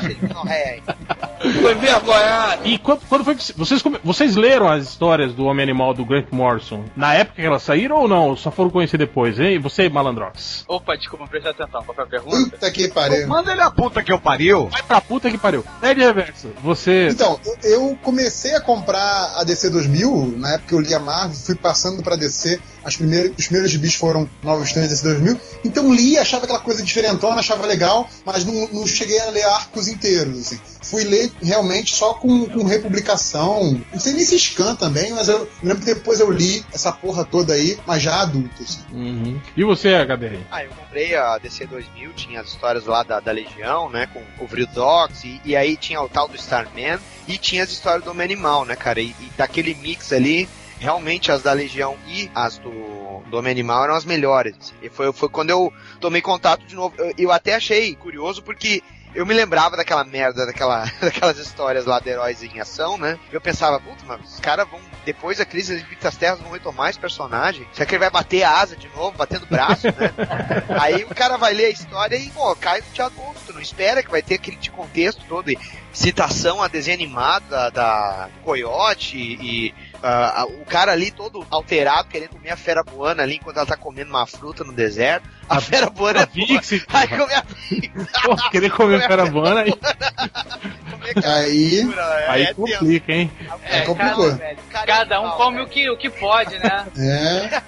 Cheio 0.00 0.14
de 0.14 0.26
gonorreia 0.26 0.66
aí. 0.66 1.52
Foi 1.62 1.74
vergonhado. 1.74 2.62
E 2.66 2.78
quando, 2.78 3.00
quando 3.08 3.24
foi 3.24 3.34
que. 3.34 3.52
Vocês, 3.52 3.82
vocês 4.02 4.36
leram 4.36 4.68
as 4.68 4.84
histórias 4.84 5.32
do 5.34 5.44
Homem 5.44 5.62
Animal 5.62 5.94
do 5.94 6.04
Grant 6.04 6.26
Morrison 6.32 6.84
na 6.96 7.14
época 7.14 7.40
que 7.40 7.46
elas 7.46 7.62
saíram 7.62 7.96
ou 7.96 8.08
não? 8.08 8.36
Só 8.36 8.50
foram 8.50 8.70
conhecer 8.70 8.96
depois, 8.98 9.38
hein? 9.38 9.58
Você, 9.60 9.88
malandrox? 9.88 10.64
Opa, 10.66 10.96
desculpa, 10.96 11.24
não 11.24 11.28
prestei 11.30 11.52
atenção. 11.52 11.82
Qual 11.84 11.94
foi 11.94 12.04
a 12.04 12.06
pergunta? 12.06 12.50
Puta 12.50 12.70
que 12.70 12.88
pariu. 12.88 13.28
Manda 13.28 13.52
ele 13.52 13.60
a 13.62 13.70
puta 13.70 14.02
que 14.02 14.12
eu 14.12 14.18
pariu. 14.18 14.68
Vai 14.68 14.82
pra 14.82 15.00
puta 15.00 15.30
que 15.30 15.38
pariu. 15.38 15.64
Nerd 15.80 16.00
Reverso, 16.00 16.48
você. 16.62 17.08
Então, 17.10 17.38
eu- 17.44 17.70
eu 17.70 17.98
comecei 18.02 18.54
a 18.54 18.60
comprar 18.60 19.34
a 19.36 19.44
DC 19.44 19.70
2000, 19.70 20.34
na 20.36 20.54
época 20.54 20.68
que 20.68 20.74
eu 20.74 20.80
li 20.80 20.94
a 20.94 20.98
Marvel, 21.00 21.27
fui 21.28 21.54
passando 21.54 22.02
pra 22.02 22.16
DC, 22.16 22.60
as 22.84 22.96
primeiras, 22.96 23.32
os 23.38 23.46
primeiros 23.46 23.70
gibis 23.70 23.94
foram 23.94 24.28
novos 24.42 24.72
três 24.72 24.88
DC 24.88 25.02
2000, 25.02 25.40
então 25.64 25.92
li, 25.92 26.18
achava 26.18 26.44
aquela 26.44 26.60
coisa 26.60 26.82
diferentona, 26.82 27.40
achava 27.40 27.66
legal, 27.66 28.08
mas 28.24 28.44
não, 28.44 28.68
não 28.68 28.86
cheguei 28.86 29.18
a 29.20 29.30
ler 29.30 29.44
arcos 29.44 29.88
inteiros, 29.88 30.38
assim. 30.38 30.60
Fui 30.82 31.04
ler 31.04 31.30
realmente 31.42 31.94
só 31.94 32.14
com, 32.14 32.46
com 32.46 32.64
republicação, 32.64 33.80
não 33.92 34.00
sei 34.00 34.14
nem 34.14 34.24
se 34.24 34.38
scan 34.38 34.74
também, 34.74 35.12
mas 35.12 35.28
eu 35.28 35.48
lembro 35.62 35.80
que 35.80 35.94
depois 35.94 36.20
eu 36.20 36.30
li 36.30 36.64
essa 36.72 36.92
porra 36.92 37.24
toda 37.24 37.52
aí, 37.52 37.78
mas 37.86 38.02
já 38.02 38.22
adulto, 38.22 38.62
assim. 38.62 38.80
Uhum. 38.92 39.40
E 39.56 39.64
você, 39.64 39.94
HDR? 39.94 40.38
Ah, 40.50 40.64
eu 40.64 40.70
comprei 40.70 41.14
a 41.14 41.36
DC 41.38 41.66
2000, 41.66 42.12
tinha 42.14 42.40
as 42.40 42.48
histórias 42.48 42.86
lá 42.86 43.02
da, 43.02 43.20
da 43.20 43.32
Legião, 43.32 43.90
né, 43.90 44.06
com 44.06 44.22
o 44.42 44.46
Vridox, 44.46 45.24
e, 45.24 45.40
e 45.44 45.56
aí 45.56 45.76
tinha 45.76 46.00
o 46.00 46.08
tal 46.08 46.28
do 46.28 46.36
Starman, 46.36 46.98
e 47.26 47.36
tinha 47.36 47.62
as 47.62 47.70
histórias 47.70 48.04
do 48.04 48.10
Homem 48.10 48.24
Animal, 48.24 48.64
né, 48.64 48.74
cara, 48.74 49.00
e, 49.00 49.14
e 49.20 49.30
daquele 49.36 49.74
mix 49.74 50.12
ali, 50.12 50.48
realmente 50.78 51.30
as 51.30 51.42
da 51.42 51.52
Legião 51.52 51.96
e 52.06 52.30
as 52.34 52.58
do, 52.58 53.22
do 53.26 53.38
Homem 53.38 53.52
Animal 53.52 53.84
eram 53.84 53.94
as 53.94 54.04
melhores. 54.04 54.54
assim. 54.58 54.74
E 54.82 54.88
foi, 54.88 55.12
foi 55.12 55.28
quando 55.28 55.50
eu 55.50 55.72
tomei 56.00 56.22
contato 56.22 56.64
de 56.64 56.74
novo. 56.74 56.94
Eu, 56.98 57.12
eu 57.18 57.32
até 57.32 57.54
achei 57.54 57.94
curioso 57.94 58.42
porque 58.42 58.82
eu 59.14 59.24
me 59.26 59.34
lembrava 59.34 59.76
daquela 59.76 60.04
merda, 60.04 60.46
daquela, 60.46 60.84
daquelas 61.00 61.38
histórias 61.38 61.86
lá 61.86 61.98
de 61.98 62.10
heróis 62.10 62.42
em 62.42 62.60
ação, 62.60 62.96
né? 62.98 63.18
Eu 63.32 63.40
pensava, 63.40 63.80
puta, 63.80 64.04
mas 64.06 64.34
os 64.34 64.40
caras 64.40 64.68
vão, 64.68 64.80
depois 65.04 65.38
da 65.38 65.44
crise 65.44 65.72
das 65.72 65.82
Infinitas 65.82 66.16
Terras, 66.16 66.40
vão 66.40 66.52
retomar 66.52 66.90
esse 66.90 66.98
personagem. 66.98 67.66
Será 67.72 67.86
que 67.86 67.94
ele 67.94 68.00
vai 68.00 68.10
bater 68.10 68.42
a 68.42 68.60
asa 68.60 68.76
de 68.76 68.88
novo, 68.88 69.16
batendo 69.16 69.44
o 69.44 69.48
braço, 69.48 69.86
né? 69.86 70.12
Aí 70.80 71.04
o 71.04 71.14
cara 71.14 71.36
vai 71.36 71.54
ler 71.54 71.66
a 71.66 71.70
história 71.70 72.16
e, 72.16 72.30
pô, 72.30 72.54
cai 72.56 72.80
no 72.80 72.86
teatro 72.92 73.18
tu 73.48 73.54
não 73.54 73.60
espera 73.62 74.02
que 74.02 74.10
vai 74.10 74.22
ter 74.22 74.34
aquele 74.34 74.58
contexto 74.70 75.24
todo, 75.26 75.50
e 75.50 75.58
citação 75.92 76.62
a 76.62 76.68
desenho 76.68 76.96
animado 76.96 77.48
da, 77.48 77.70
da 77.70 78.28
Coyote 78.44 79.16
e 79.16 79.74
ah, 80.02 80.46
o 80.60 80.64
cara 80.64 80.92
ali 80.92 81.10
todo 81.10 81.46
alterado, 81.50 82.08
querendo 82.08 82.30
comer 82.30 82.50
a 82.50 82.56
fera 82.56 82.82
boana 82.84 83.22
ali 83.22 83.36
enquanto 83.36 83.56
ela 83.56 83.66
tá 83.66 83.76
comendo 83.76 84.10
uma 84.10 84.26
fruta 84.26 84.62
no 84.64 84.72
deserto. 84.72 85.28
A, 85.48 85.60
fera 85.60 85.88
boana 85.90 86.20
A 86.20 86.22
é 86.22 86.26
boa. 86.26 86.46
Vixie, 86.46 86.84
Aí 86.92 87.08
come 87.08 87.32
a 87.34 87.42
Pô, 88.22 88.36
querer 88.50 88.70
comer 88.70 89.00
ferabana 89.06 89.60
aí, 89.62 89.72
comer 89.72 91.10
aquela 91.16 91.34
Aí, 91.36 91.70
figura, 91.70 92.02
é, 92.02 92.26
aí 92.30 92.42
é 92.44 92.54
complica, 92.54 93.12
hein? 93.12 93.30
é, 93.64 93.80
complicou. 93.82 94.34
velho. 94.36 94.58
O 94.58 94.70
cara 94.72 94.84
é 94.84 94.86
Cada 94.86 95.20
um 95.20 95.30
come 95.30 95.56
velho. 95.56 95.66
o 95.66 95.70
que, 95.70 95.90
o 95.90 95.96
que 95.96 96.10
pode, 96.10 96.58
né? 96.58 96.86
É, 96.98 97.62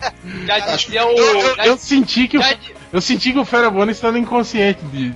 Já 0.46 0.58
dizia 0.58 1.06
o. 1.06 1.10
Eu, 1.10 1.40
eu- 1.40 1.56
já- 1.56 1.66
eu 1.66 1.78
senti 1.78 2.28
que 2.28 2.38
o, 2.38 2.42
já 2.42 2.54
eu 2.92 3.00
senti 3.00 3.32
que 3.32 3.38
o 3.38 3.44
Ferabona 3.44 3.92
estava 3.92 4.18
inconsciente 4.18 4.80
de. 4.86 5.14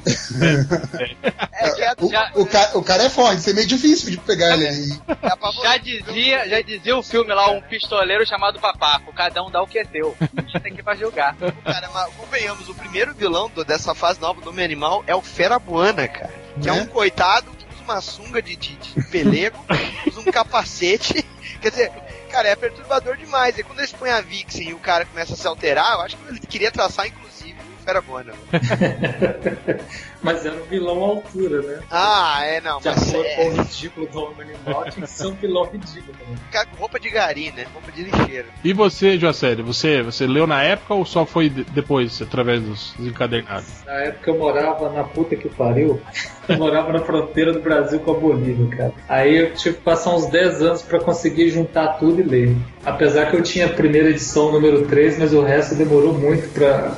É, 1.53 1.85
é, 1.91 1.95
o, 2.01 2.09
Já- 2.11 2.31
o, 2.35 2.47
ca- 2.47 2.71
o 2.75 2.83
cara 2.83 3.05
é 3.05 3.11
forte, 3.11 3.39
isso 3.41 3.51
é 3.51 3.53
meio 3.53 3.67
difícil 3.67 4.11
de 4.11 4.17
pegar 4.19 4.55
ele 4.55 4.67
aí. 4.69 4.89
é. 5.09 5.63
Já 5.63 5.77
dizia, 5.77 6.49
já 6.49 6.61
dizia 6.61 6.97
o 6.97 7.03
filme 7.03 7.33
lá, 7.33 7.51
um 7.51 7.61
pistoleiro 7.63 8.27
chamado 8.27 8.61
Papaco. 8.61 9.13
Cada 9.13 9.43
um 9.43 9.51
dá 9.51 9.63
o 9.63 9.67
que 9.67 9.79
é 9.79 9.85
seu. 9.85 10.17
A 10.37 10.41
gente 10.43 10.61
tem 10.61 10.75
que 10.75 10.83
pra 10.83 10.95
julgar. 10.95 11.37
Cara, 11.65 11.91
mas 11.93 12.13
convenhamos, 12.15 12.69
o 12.69 12.75
primeiro 12.75 13.15
vilão 13.15 13.49
do- 13.51 13.65
dessa 13.65 13.95
fase 13.95 14.21
nova 14.21 14.41
do 14.41 14.51
Homem 14.51 14.65
Animal 14.65 15.03
é 15.07 15.15
o 15.15 15.23
Ferabuana, 15.23 16.07
cara. 16.09 16.33
Que 16.61 16.69
é, 16.69 16.73
Né? 16.73 16.83
um 16.83 16.87
coitado 16.87 17.51
que 17.51 17.65
usa 17.75 17.83
uma 17.85 18.01
sunga 18.01 18.41
de, 18.43 18.55
de, 18.57 18.77
de 18.77 19.03
pelego, 19.11 19.59
usa 20.07 20.21
um 20.21 20.25
capacete. 20.33 21.25
Quer 21.61 21.71
dizer, 21.71 21.93
cara, 22.31 22.49
é 22.49 22.57
perturbador 22.57 23.17
demais. 23.17 23.57
E 23.59 23.63
quando 23.63 23.79
eles 23.79 23.93
põem 23.93 24.11
a 24.11 24.21
Vixen 24.21 24.69
e 24.69 24.75
o 24.75 24.79
cara 24.79 25.05
começa 25.07 25.33
a 25.35 25.37
se 25.37 25.47
alterar, 25.47 25.95
eu 25.95 26.01
acho 26.03 26.17
que 26.17 26.29
ele 26.29 26.41
queria 26.41 26.71
traçar, 26.71 27.07
inclusive, 27.07 27.44
o 27.85 27.87
Ferabuana. 27.87 28.33
Mas 30.23 30.45
era 30.47 30.57
um 30.57 30.65
vilão 30.65 31.05
à 31.05 31.09
altura, 31.09 31.61
né? 31.63 31.81
Ah, 31.91 32.41
é, 32.45 32.61
não, 32.61 32.79
De 32.81 32.89
mas 32.89 33.09
acordo 33.11 33.27
é, 33.29 33.35
com 33.37 33.49
o 33.49 33.63
ridículo 33.63 34.07
do 34.07 34.19
homem 34.21 34.41
animal, 34.55 34.85
tinha 34.91 35.07
que 35.07 35.13
ser 35.13 35.27
um 35.27 35.35
vilão 35.35 35.65
ridículo. 35.65 36.17
Né? 36.31 36.65
com 36.71 36.77
roupa 36.79 36.99
de 36.99 37.11
gari, 37.11 37.53
né? 37.55 37.67
Roupa 37.75 37.93
de 37.93 38.05
lixeira. 38.05 38.47
E 38.65 38.73
você, 38.73 39.19
Joacélio, 39.19 39.63
você, 39.65 40.01
você 40.03 40.27
leu 40.27 40.47
na 40.47 40.63
época 40.63 40.95
ou 40.95 41.05
só 41.05 41.27
foi 41.27 41.51
de- 41.51 41.65
depois, 41.65 42.23
através 42.23 42.63
dos, 42.63 42.95
dos 42.95 43.07
encadernados? 43.07 43.67
Na 43.85 43.93
época 43.93 44.31
eu 44.31 44.39
morava 44.39 44.89
na 44.91 45.05
puta 45.05 45.37
que 45.37 45.49
pariu. 45.51 46.01
Eu 46.49 46.57
morava 46.57 46.91
na 46.93 47.01
fronteira 47.01 47.53
do 47.53 47.61
Brasil 47.61 48.01
com 48.01 48.13
a 48.13 48.15
Bolívia, 48.15 48.77
cara. 48.77 48.93
Aí 49.09 49.37
eu 49.37 49.55
tive 49.55 49.77
que 49.77 49.83
passar 49.83 50.15
uns 50.15 50.27
10 50.31 50.63
anos 50.63 50.83
pra 50.83 51.01
conseguir 51.01 51.51
juntar 51.51 51.99
tudo 51.99 52.21
e 52.21 52.25
ler. 52.25 52.57
Apesar 52.85 53.31
que 53.31 53.37
eu 53.37 53.43
tinha 53.43 53.67
a 53.67 53.71
primeira 53.71 54.09
edição 54.09 54.51
número 54.51 54.87
3, 54.87 55.19
mas 55.19 55.35
o 55.35 55.43
resto 55.43 55.75
demorou 55.75 56.15
muito 56.15 56.49
pra, 56.55 56.97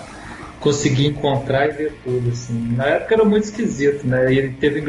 consegui 0.60 1.06
encontrar 1.06 1.68
e 1.68 1.72
ver 1.72 1.92
tudo, 2.04 2.30
assim. 2.30 2.74
Na 2.76 2.86
época 2.86 3.14
era 3.14 3.24
muito 3.24 3.44
esquisito, 3.44 4.06
né? 4.06 4.32
E 4.32 4.50
teve 4.50 4.82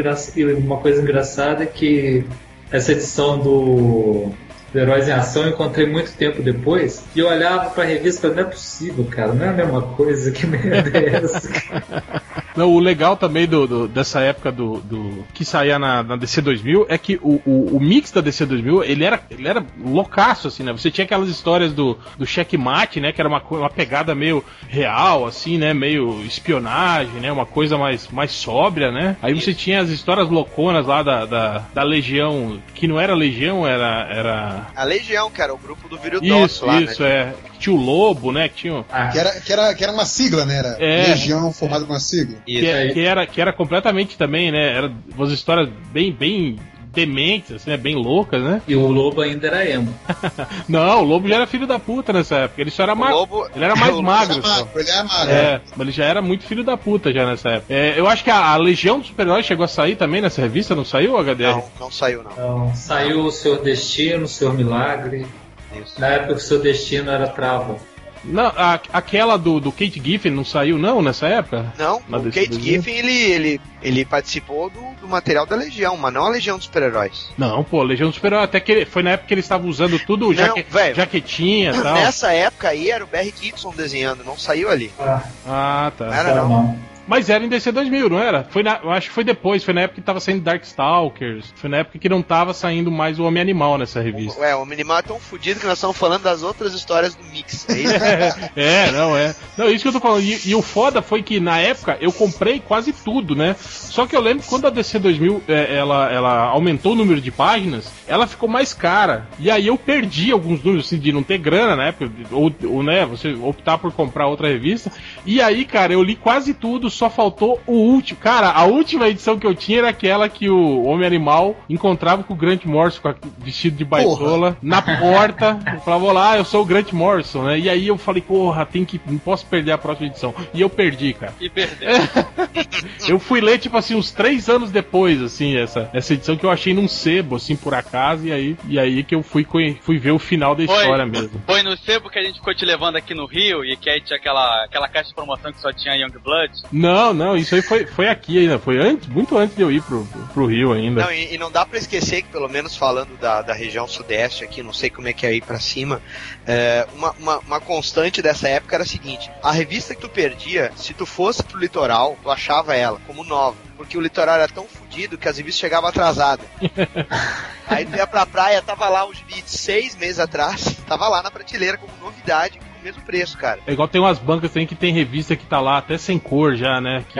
uma 0.53 0.77
coisa 0.77 1.01
engraçada 1.01 1.63
é 1.63 1.67
que 1.67 2.23
essa 2.71 2.91
edição 2.91 3.39
do 3.39 4.31
Heróis 4.73 5.07
em 5.07 5.11
Ação 5.11 5.43
eu 5.43 5.49
encontrei 5.49 5.87
muito 5.87 6.11
tempo 6.13 6.41
depois 6.41 7.03
e 7.15 7.19
eu 7.19 7.27
olhava 7.27 7.69
pra 7.69 7.83
revista 7.83 8.29
não 8.29 8.41
é 8.41 8.43
possível, 8.43 9.05
cara, 9.05 9.33
não 9.33 9.45
é 9.45 9.49
a 9.49 9.53
mesma 9.53 9.81
coisa, 9.81 10.31
que 10.31 10.45
merda 10.45 10.97
é 10.97 11.15
essa, 11.15 11.47
cara? 11.47 12.21
Não, 12.57 12.69
o 12.71 12.79
legal 12.79 13.15
também 13.15 13.45
do, 13.47 13.67
do- 13.67 13.87
dessa 13.87 14.19
época 14.19 14.51
do, 14.51 14.79
do- 14.81 15.23
que 15.33 15.45
saía 15.45 15.77
na, 15.77 16.01
na 16.03 16.15
DC 16.15 16.41
2000 16.41 16.87
é 16.89 16.97
que 16.97 17.15
o, 17.21 17.39
o, 17.45 17.77
o 17.77 17.79
mix 17.79 18.11
da 18.11 18.19
DC 18.19 18.45
2000 18.45 18.83
ele 18.83 19.03
era, 19.03 19.21
ele 19.29 19.47
era 19.47 19.63
loucaço, 19.79 20.47
assim, 20.47 20.63
né? 20.63 20.71
Você 20.71 20.89
tinha 20.89 21.05
aquelas 21.05 21.29
histórias 21.29 21.71
do, 21.71 21.97
do 22.17 22.25
checkmate, 22.25 22.99
né? 22.99 23.11
Que 23.11 23.21
era 23.21 23.29
uma, 23.29 23.41
uma 23.51 23.69
pegada 23.69 24.15
meio 24.15 24.43
real, 24.67 25.25
assim, 25.25 25.57
né? 25.57 25.73
Meio 25.73 26.21
espionagem, 26.25 27.19
né? 27.21 27.31
Uma 27.31 27.45
coisa 27.45 27.77
mais, 27.77 28.07
mais 28.09 28.31
sóbria, 28.31 28.91
né? 28.91 29.15
Aí 29.21 29.33
você 29.33 29.53
tinha 29.53 29.79
as 29.81 29.89
histórias 29.89 30.29
louconas 30.29 30.85
lá 30.85 31.03
da, 31.03 31.25
da, 31.25 31.63
da 31.73 31.83
Legião, 31.83 32.59
que 32.73 32.87
não 32.87 32.99
era 32.99 33.13
Legião, 33.13 33.67
era. 33.67 34.07
era... 34.09 34.67
A 34.75 34.83
Legião, 34.83 35.29
cara, 35.29 35.53
o 35.53 35.57
grupo 35.57 35.87
do 35.87 35.97
Viridox 35.97 36.53
Isso, 36.53 36.65
lá, 36.65 36.81
isso, 36.81 37.03
né? 37.03 37.09
é. 37.09 37.33
Que 37.57 37.63
Tinha 37.63 37.75
o 37.75 37.79
Lobo, 37.79 38.31
né? 38.31 38.47
Que 38.49 38.55
tinha. 38.55 38.85
Ah, 38.91 39.07
Que 39.09 39.19
era, 39.19 39.41
que, 39.41 39.51
era, 39.53 39.73
que 39.75 39.83
era 39.83 39.93
uma 39.93 40.05
sigla, 40.05 40.45
né? 40.45 40.57
Era 40.57 40.77
É. 40.79 41.07
Legião 41.09 41.51
formada 41.51 41.85
com 41.85 41.93
uma 41.93 41.99
sigla. 41.99 42.37
Isso. 42.47 42.59
que, 42.61 42.71
aí. 42.71 42.93
que 42.93 42.99
era, 43.01 43.25
que 43.27 43.41
era 43.41 43.51
completamente 43.53 44.17
também, 44.17 44.51
né? 44.51 44.73
Era 44.77 44.91
umas 45.15 45.31
histórias 45.31 45.69
bem, 45.91 46.11
bem 46.11 46.57
dementes, 46.93 47.51
assim, 47.51 47.69
né? 47.69 47.77
Bem 47.77 47.93
loucas, 47.95 48.41
né? 48.41 48.59
E 48.67 48.75
o 48.75 48.87
Lobo 48.87 49.21
ainda 49.21 49.45
era 49.47 49.69
emo. 49.69 49.93
Não, 50.67 51.01
o 51.01 51.03
Lobo 51.03 51.27
já 51.27 51.35
era 51.35 51.45
filho 51.45 51.67
da 51.67 51.77
puta 51.77 52.11
nessa 52.11 52.35
época. 52.37 52.59
Ele 52.61 52.71
só 52.71 52.83
era 52.83 52.93
O 52.93 52.97
magro. 52.97 53.17
Lobo- 53.17 53.47
Ele 53.55 53.63
era 53.65 53.75
mais 53.75 53.95
magro. 54.01 54.33
Ele 54.33 54.39
é 54.39 54.41
só. 54.47 54.49
magro, 54.65 54.79
ele 54.79 54.89
é 54.89 55.03
magro. 55.03 55.31
É, 55.31 55.61
mas 55.75 55.79
ele 55.81 55.91
já 55.91 56.05
era 56.05 56.21
muito 56.23 56.43
filho 56.45 56.63
da 56.63 56.75
puta 56.75 57.13
já 57.13 57.23
nessa 57.25 57.49
época. 57.49 57.71
É, 57.71 57.93
eu 57.99 58.07
acho 58.07 58.23
que 58.23 58.31
a, 58.31 58.47
a 58.47 58.57
Legião 58.57 58.97
dos 58.97 59.09
Super-Heróis 59.09 59.45
chegou 59.45 59.63
a 59.63 59.67
sair 59.67 59.95
também 59.95 60.21
nessa 60.21 60.41
revista, 60.41 60.73
não 60.73 60.83
saiu, 60.85 61.17
HDR? 61.17 61.43
Não, 61.51 61.63
não 61.81 61.91
saiu, 61.91 62.23
não. 62.23 62.31
Então, 62.31 62.71
saiu 62.75 63.25
o 63.25 63.31
Senhor 63.31 63.61
Destino, 63.61 64.25
o 64.25 64.27
Senhor 64.27 64.53
Milagre. 64.55 65.27
Isso. 65.75 65.99
Na 65.99 66.07
época 66.07 66.33
o 66.33 66.39
Seu 66.39 66.61
Destino 66.61 67.11
era 67.11 67.27
Trava. 67.27 67.77
Não, 68.23 68.47
a- 68.47 68.79
aquela 68.91 69.37
do, 69.37 69.59
do 69.59 69.71
Kate 69.71 70.01
Giffen 70.03 70.31
não 70.31 70.43
saiu, 70.43 70.77
não, 70.77 71.01
nessa 71.01 71.27
época? 71.27 71.71
Não, 71.77 72.01
Na 72.09 72.17
o 72.17 72.23
Kate 72.23 72.47
2000? 72.49 72.59
Giffen, 72.59 72.95
ele, 72.97 73.11
ele, 73.31 73.61
ele 73.81 74.03
participou 74.05 74.69
do, 74.69 74.81
do 74.99 75.07
material 75.07 75.45
da 75.45 75.55
Legião, 75.55 75.95
mas 75.95 76.13
não 76.13 76.25
a 76.25 76.29
Legião 76.29 76.57
dos 76.57 76.65
Super-Heróis. 76.65 77.29
Não, 77.37 77.63
pô, 77.63 77.83
Legião 77.83 78.07
dos 78.09 78.15
Super-Heróis, 78.15 78.45
até 78.45 78.59
que 78.59 78.71
ele- 78.71 78.85
foi 78.85 79.01
na 79.03 79.11
época 79.11 79.27
que 79.29 79.33
eles 79.33 79.45
estavam 79.45 79.69
usando 79.69 79.97
tudo, 79.99 80.25
Não, 80.27 80.33
jaque, 80.33 80.65
velho. 80.69 80.95
jaquetinha 80.95 81.71
e 81.71 81.81
tal. 81.81 81.93
Nessa 81.93 82.33
época 82.33 82.69
aí 82.69 82.89
era 82.89 83.03
o 83.03 83.07
Barry 83.07 83.31
Kitson 83.31 83.71
desenhando, 83.77 84.23
não 84.25 84.37
saiu 84.37 84.69
ali. 84.69 84.91
Ah, 84.99 85.21
Ah, 85.45 85.91
tá. 85.97 86.05
Não 86.07 86.13
era 86.13 86.35
não. 86.35 86.77
Mas 87.07 87.29
era 87.29 87.43
em 87.43 87.47
DC 87.47 87.71
2000, 87.71 88.09
não 88.09 88.19
era? 88.19 88.43
Foi 88.49 88.61
na, 88.61 88.79
acho 88.91 89.07
que 89.07 89.13
foi 89.13 89.23
depois, 89.23 89.63
foi 89.63 89.73
na 89.73 89.81
época 89.81 90.01
que 90.01 90.05
tava 90.05 90.19
saindo 90.19 90.41
Darkstalkers, 90.41 91.53
foi 91.55 91.69
na 91.69 91.77
época 91.77 91.97
que 91.97 92.09
não 92.09 92.21
tava 92.21 92.53
saindo 92.53 92.91
mais 92.91 93.19
o 93.19 93.23
Homem-Animal 93.23 93.77
nessa 93.77 94.01
revista. 94.01 94.39
Ué, 94.41 94.55
o 94.55 94.65
Minimal 94.65 94.99
é 94.99 95.01
tão 95.01 95.19
fudido 95.19 95.59
que 95.59 95.65
nós 95.65 95.77
estamos 95.77 95.97
falando 95.97 96.23
das 96.23 96.43
outras 96.43 96.73
histórias 96.73 97.15
do 97.15 97.23
Mix. 97.25 97.67
É 97.69 97.79
isso? 97.79 97.93
é, 98.55 98.91
não 98.91 99.15
é. 99.15 99.35
Não, 99.57 99.69
isso 99.69 99.83
que 99.83 99.87
eu 99.87 99.93
tô 99.93 99.99
falando. 99.99 100.23
E, 100.23 100.49
e 100.49 100.55
o 100.55 100.61
foda 100.61 101.01
foi 101.01 101.23
que 101.23 101.39
na 101.39 101.59
época 101.59 101.97
eu 102.01 102.11
comprei 102.11 102.59
quase 102.59 102.91
tudo, 102.91 103.35
né? 103.35 103.55
Só 103.59 104.05
que 104.05 104.15
eu 104.15 104.21
lembro 104.21 104.43
que 104.43 104.49
quando 104.49 104.67
a 104.67 104.69
DC 104.69 104.99
2000 104.99 105.43
é, 105.47 105.75
ela, 105.75 106.11
ela 106.11 106.43
aumentou 106.45 106.93
o 106.93 106.95
número 106.95 107.21
de 107.21 107.31
páginas, 107.31 107.91
ela 108.07 108.27
ficou 108.27 108.49
mais 108.49 108.73
cara. 108.73 109.27
E 109.39 109.49
aí 109.49 109.67
eu 109.67 109.77
perdi 109.77 110.31
alguns 110.31 110.63
números, 110.63 110.87
assim, 110.87 110.99
de 110.99 111.11
não 111.11 111.23
ter 111.23 111.37
grana 111.37 111.75
na 111.75 111.85
época, 111.85 112.11
ou, 112.31 112.53
ou 112.65 112.83
né, 112.83 113.05
você 113.05 113.33
optar 113.33 113.77
por 113.77 113.91
comprar 113.91 114.27
outra 114.27 114.47
revista. 114.47 114.91
E 115.25 115.41
aí, 115.41 115.65
cara, 115.65 115.93
eu 115.93 116.03
li 116.03 116.15
quase 116.15 116.53
tudo, 116.53 116.89
só 116.97 117.09
faltou 117.09 117.61
o 117.67 117.73
último. 117.73 118.19
Cara, 118.19 118.49
a 118.51 118.63
última 118.65 119.07
edição 119.07 119.37
que 119.37 119.45
eu 119.45 119.53
tinha 119.55 119.79
era 119.79 119.89
aquela 119.89 120.27
que 120.27 120.49
o 120.49 120.83
Homem-Animal 120.85 121.55
encontrava 121.69 122.23
com 122.23 122.33
o 122.33 122.37
Grant 122.37 122.65
Morrison 122.65 123.01
com 123.01 123.09
a- 123.09 123.15
vestido 123.39 123.77
de 123.77 123.85
baitola 123.85 124.57
na 124.61 124.81
porta. 124.81 125.59
Eu 125.73 125.79
falava, 125.81 126.05
olá, 126.05 126.37
eu 126.37 126.45
sou 126.45 126.61
o 126.61 126.65
Grant 126.65 126.91
Morrison, 126.91 127.43
né? 127.43 127.59
E 127.59 127.69
aí 127.69 127.87
eu 127.87 127.97
falei, 127.97 128.21
porra, 128.21 128.65
tem 128.65 128.83
que. 128.83 128.99
Não 129.05 129.17
posso 129.17 129.45
perder 129.45 129.71
a 129.71 129.77
próxima 129.77 130.07
edição. 130.07 130.33
E 130.53 130.61
eu 130.61 130.69
perdi, 130.69 131.13
cara. 131.13 131.33
E 131.39 131.49
perdeu. 131.49 131.87
Eu 133.07 133.19
fui 133.19 133.39
ler, 133.41 133.57
tipo 133.57 133.77
assim, 133.77 133.95
uns 133.95 134.11
três 134.11 134.49
anos 134.49 134.69
depois, 134.71 135.21
assim, 135.21 135.55
essa, 135.57 135.89
essa 135.93 136.13
edição 136.13 136.35
que 136.35 136.45
eu 136.45 136.49
achei 136.51 136.73
num 136.73 136.87
sebo, 136.87 137.35
assim, 137.35 137.55
por 137.55 137.73
acaso, 137.73 138.25
e 138.27 138.31
aí, 138.31 138.57
e 138.67 138.77
aí 138.79 139.03
que 139.03 139.15
eu 139.15 139.23
fui, 139.23 139.45
fui 139.81 139.97
ver 139.97 140.11
o 140.11 140.19
final 140.19 140.55
da 140.55 140.65
Foi. 140.65 140.75
história 140.75 141.05
mesmo. 141.05 141.41
Foi 141.45 141.63
no 141.63 141.75
sebo 141.77 142.09
que 142.09 142.19
a 142.19 142.23
gente 142.23 142.35
ficou 142.35 142.53
te 142.53 142.65
levando 142.65 142.95
aqui 142.97 143.13
no 143.13 143.25
Rio 143.25 143.63
e 143.63 143.75
que 143.77 143.89
aí 143.89 144.01
tinha 144.01 144.17
aquela, 144.17 144.63
aquela 144.65 144.87
caixa 144.87 145.09
de 145.09 145.15
promoção 145.15 145.51
que 145.51 145.59
só 145.61 145.71
tinha 145.71 145.95
Young 145.95 146.11
Blood. 146.23 146.51
Não, 146.71 146.86
não, 147.13 147.35
isso 147.35 147.55
aí 147.55 147.61
foi, 147.61 147.85
foi 147.85 148.07
aqui 148.07 148.39
ainda, 148.39 148.59
foi 148.59 148.77
antes, 148.77 149.07
muito 149.07 149.37
antes 149.37 149.55
de 149.55 149.61
eu 149.61 149.71
ir 149.71 149.81
pro, 149.81 150.05
pro 150.33 150.45
Rio 150.45 150.73
ainda. 150.73 151.03
Não, 151.03 151.11
e, 151.11 151.33
e 151.33 151.37
não 151.37 151.51
dá 151.51 151.65
pra 151.65 151.77
esquecer 151.77 152.21
que, 152.21 152.29
pelo 152.29 152.47
menos 152.47 152.75
falando 152.75 153.17
da, 153.19 153.41
da 153.41 153.53
região 153.53 153.87
sudeste 153.87 154.43
aqui, 154.43 154.61
não 154.61 154.73
sei 154.73 154.89
como 154.89 155.07
é 155.07 155.13
que 155.13 155.25
é 155.25 155.29
aí 155.29 155.41
pra 155.41 155.59
cima, 155.59 156.01
é, 156.45 156.87
uma, 156.95 157.11
uma, 157.19 157.39
uma 157.39 157.59
constante 157.59 158.21
dessa 158.21 158.47
época 158.47 158.75
era 158.75 158.83
a 158.83 158.87
seguinte: 158.87 159.29
a 159.41 159.51
revista 159.51 159.95
que 159.95 160.01
tu 160.01 160.09
perdia, 160.09 160.71
se 160.75 160.93
tu 160.93 161.05
fosse 161.05 161.43
pro 161.43 161.59
litoral, 161.59 162.17
tu 162.21 162.29
achava 162.29 162.75
ela 162.75 162.99
como 163.07 163.23
nova. 163.23 163.57
Porque 163.75 163.97
o 163.97 164.01
litoral 164.01 164.35
era 164.35 164.47
tão 164.47 164.65
fodido 164.65 165.17
que 165.17 165.27
as 165.27 165.37
revistas 165.37 165.59
chegavam 165.59 165.89
atrasadas. 165.89 166.45
aí 167.67 167.85
tu 167.85 167.95
ia 167.95 168.07
pra 168.07 168.25
praia, 168.25 168.61
tava 168.61 168.89
lá 168.89 169.05
vídeos 169.05 169.51
seis 169.51 169.95
meses 169.95 170.19
atrás, 170.19 170.77
tava 170.87 171.07
lá 171.07 171.21
na 171.21 171.29
prateleira 171.29 171.77
como 171.77 171.93
novidade, 172.01 172.59
com 172.77 172.81
o 172.81 172.85
mesmo 172.85 173.01
preço, 173.03 173.37
cara. 173.37 173.59
É 173.67 173.73
igual 173.73 173.87
tem 173.87 173.99
umas 173.99 174.17
bancas 174.19 174.51
também 174.51 174.67
que 174.67 174.75
tem 174.75 174.93
revista 174.93 175.35
que 175.35 175.45
tá 175.45 175.59
lá 175.59 175.77
até 175.77 175.97
sem 175.97 176.17
cor 176.19 176.55
já, 176.55 176.79
né? 176.79 177.03
Que, 177.09 177.19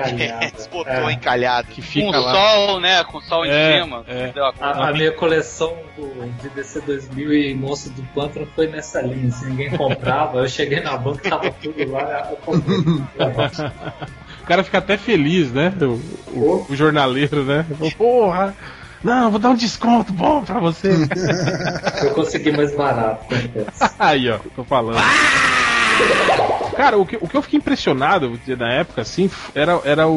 botão 0.71 1.09
É. 1.09 1.13
encalhado. 1.13 1.67
que 1.69 1.81
Com 1.81 1.87
fica 1.87 2.19
lá. 2.19 2.31
sol, 2.33 2.79
né? 2.79 3.03
Com 3.03 3.21
sol 3.21 3.45
em 3.45 3.49
É, 3.49 3.81
cima. 3.81 4.03
é. 4.07 4.31
A. 4.61 4.67
A, 4.67 4.89
a 4.89 4.93
minha 4.93 5.11
coleção 5.11 5.75
do, 5.95 6.29
de 6.41 6.49
DC 6.49 6.81
2000 6.81 7.33
e 7.33 7.55
Monstro 7.55 7.91
do 7.93 8.03
Pântano 8.13 8.47
foi 8.55 8.67
nessa 8.67 9.01
linha, 9.01 9.27
assim, 9.29 9.47
ninguém 9.49 9.71
comprava. 9.75 10.39
Eu 10.39 10.47
cheguei 10.49 10.79
na 10.81 10.95
banca, 10.97 11.29
tava 11.29 11.49
tudo 11.51 11.91
lá, 11.91 12.27
eu 12.31 12.37
comprei. 12.37 12.77
O 14.41 14.45
cara 14.47 14.63
fica 14.63 14.77
até 14.77 14.95
feliz, 14.97 15.51
né? 15.51 15.73
O, 15.81 16.39
o- 16.39 16.65
o 16.69 16.75
jornaleiro, 16.75 17.43
né? 17.43 17.65
Porra! 17.97 18.55
Não, 19.03 19.29
vou 19.29 19.39
dar 19.39 19.49
um 19.49 19.55
desconto 19.55 20.13
bom 20.13 20.41
pra 20.43 20.57
você. 20.59 20.89
Eu 22.01 22.11
consegui 22.13 22.51
mais 22.51 22.73
barato. 22.73 23.25
Aí, 23.99 24.29
ó, 24.29 24.39
tô 24.55 24.63
falando. 24.63 24.97
Cara, 26.75 26.97
o 26.97 27.05
que, 27.05 27.17
o 27.17 27.27
que 27.27 27.35
eu 27.35 27.41
fiquei 27.41 27.57
impressionado 27.57 28.39
na 28.57 28.71
época, 28.73 29.01
assim, 29.01 29.29
era, 29.55 29.81
era 29.83 30.07
o. 30.07 30.13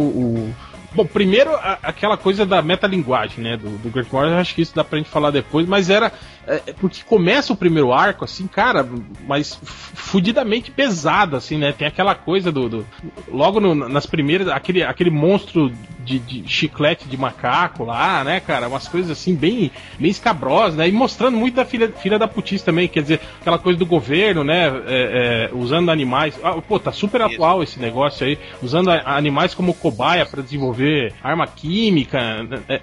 o- 0.48 0.54
Bom, 0.92 1.06
primeiro 1.06 1.54
a- 1.54 1.78
aquela 1.84 2.16
coisa 2.16 2.44
da 2.44 2.60
metalinguagem, 2.60 3.44
né? 3.44 3.56
Do, 3.56 3.70
do 3.78 3.90
Grant 3.90 4.08
acho 4.40 4.54
que 4.56 4.62
isso 4.62 4.74
dá 4.74 4.82
pra 4.82 4.98
gente 4.98 5.08
falar 5.08 5.30
depois, 5.30 5.64
mas 5.66 5.88
era. 5.88 6.12
É, 6.50 6.62
é 6.68 6.72
porque 6.72 7.02
começa 7.04 7.52
o 7.52 7.56
primeiro 7.56 7.92
arco, 7.92 8.24
assim, 8.24 8.46
cara, 8.46 8.86
mas 9.26 9.58
fudidamente 9.94 10.70
pesado, 10.70 11.36
assim, 11.36 11.58
né? 11.58 11.72
Tem 11.72 11.86
aquela 11.86 12.14
coisa 12.14 12.50
do. 12.50 12.68
do- 12.68 12.86
logo 13.28 13.60
no- 13.60 13.74
nas 13.88 14.06
primeiras, 14.06 14.48
aquele, 14.48 14.82
aquele 14.82 15.10
monstro 15.10 15.70
de, 16.04 16.18
de 16.18 16.48
chiclete 16.48 17.06
de 17.08 17.16
macaco 17.16 17.84
lá, 17.84 18.24
né, 18.24 18.40
cara? 18.40 18.68
Umas 18.68 18.88
coisas 18.88 19.10
assim, 19.10 19.34
bem, 19.34 19.70
bem 19.98 20.10
escabrosas, 20.10 20.74
né? 20.76 20.88
E 20.88 20.92
mostrando 20.92 21.36
muito 21.36 21.54
da 21.54 21.64
filha, 21.64 21.88
filha 21.92 22.18
da 22.18 22.26
putice 22.26 22.64
também, 22.64 22.88
quer 22.88 23.02
dizer, 23.02 23.20
aquela 23.40 23.58
coisa 23.58 23.78
do 23.78 23.86
governo, 23.86 24.42
né? 24.44 24.68
é, 24.86 25.50
é, 25.52 25.54
usando 25.54 25.90
animais. 25.90 26.38
Ah, 26.42 26.60
pô, 26.60 26.78
tá 26.78 26.92
super 26.92 27.20
atual 27.22 27.62
esse 27.62 27.78
negócio 27.78 28.26
aí, 28.26 28.38
usando 28.62 28.90
a- 28.90 29.02
animais 29.16 29.54
como 29.54 29.74
cobaia 29.74 30.24
pra 30.26 30.42
desenvolver 30.42 31.12
arma 31.22 31.46
química, 31.46 32.42
né, 32.42 32.60
é, 32.68 32.80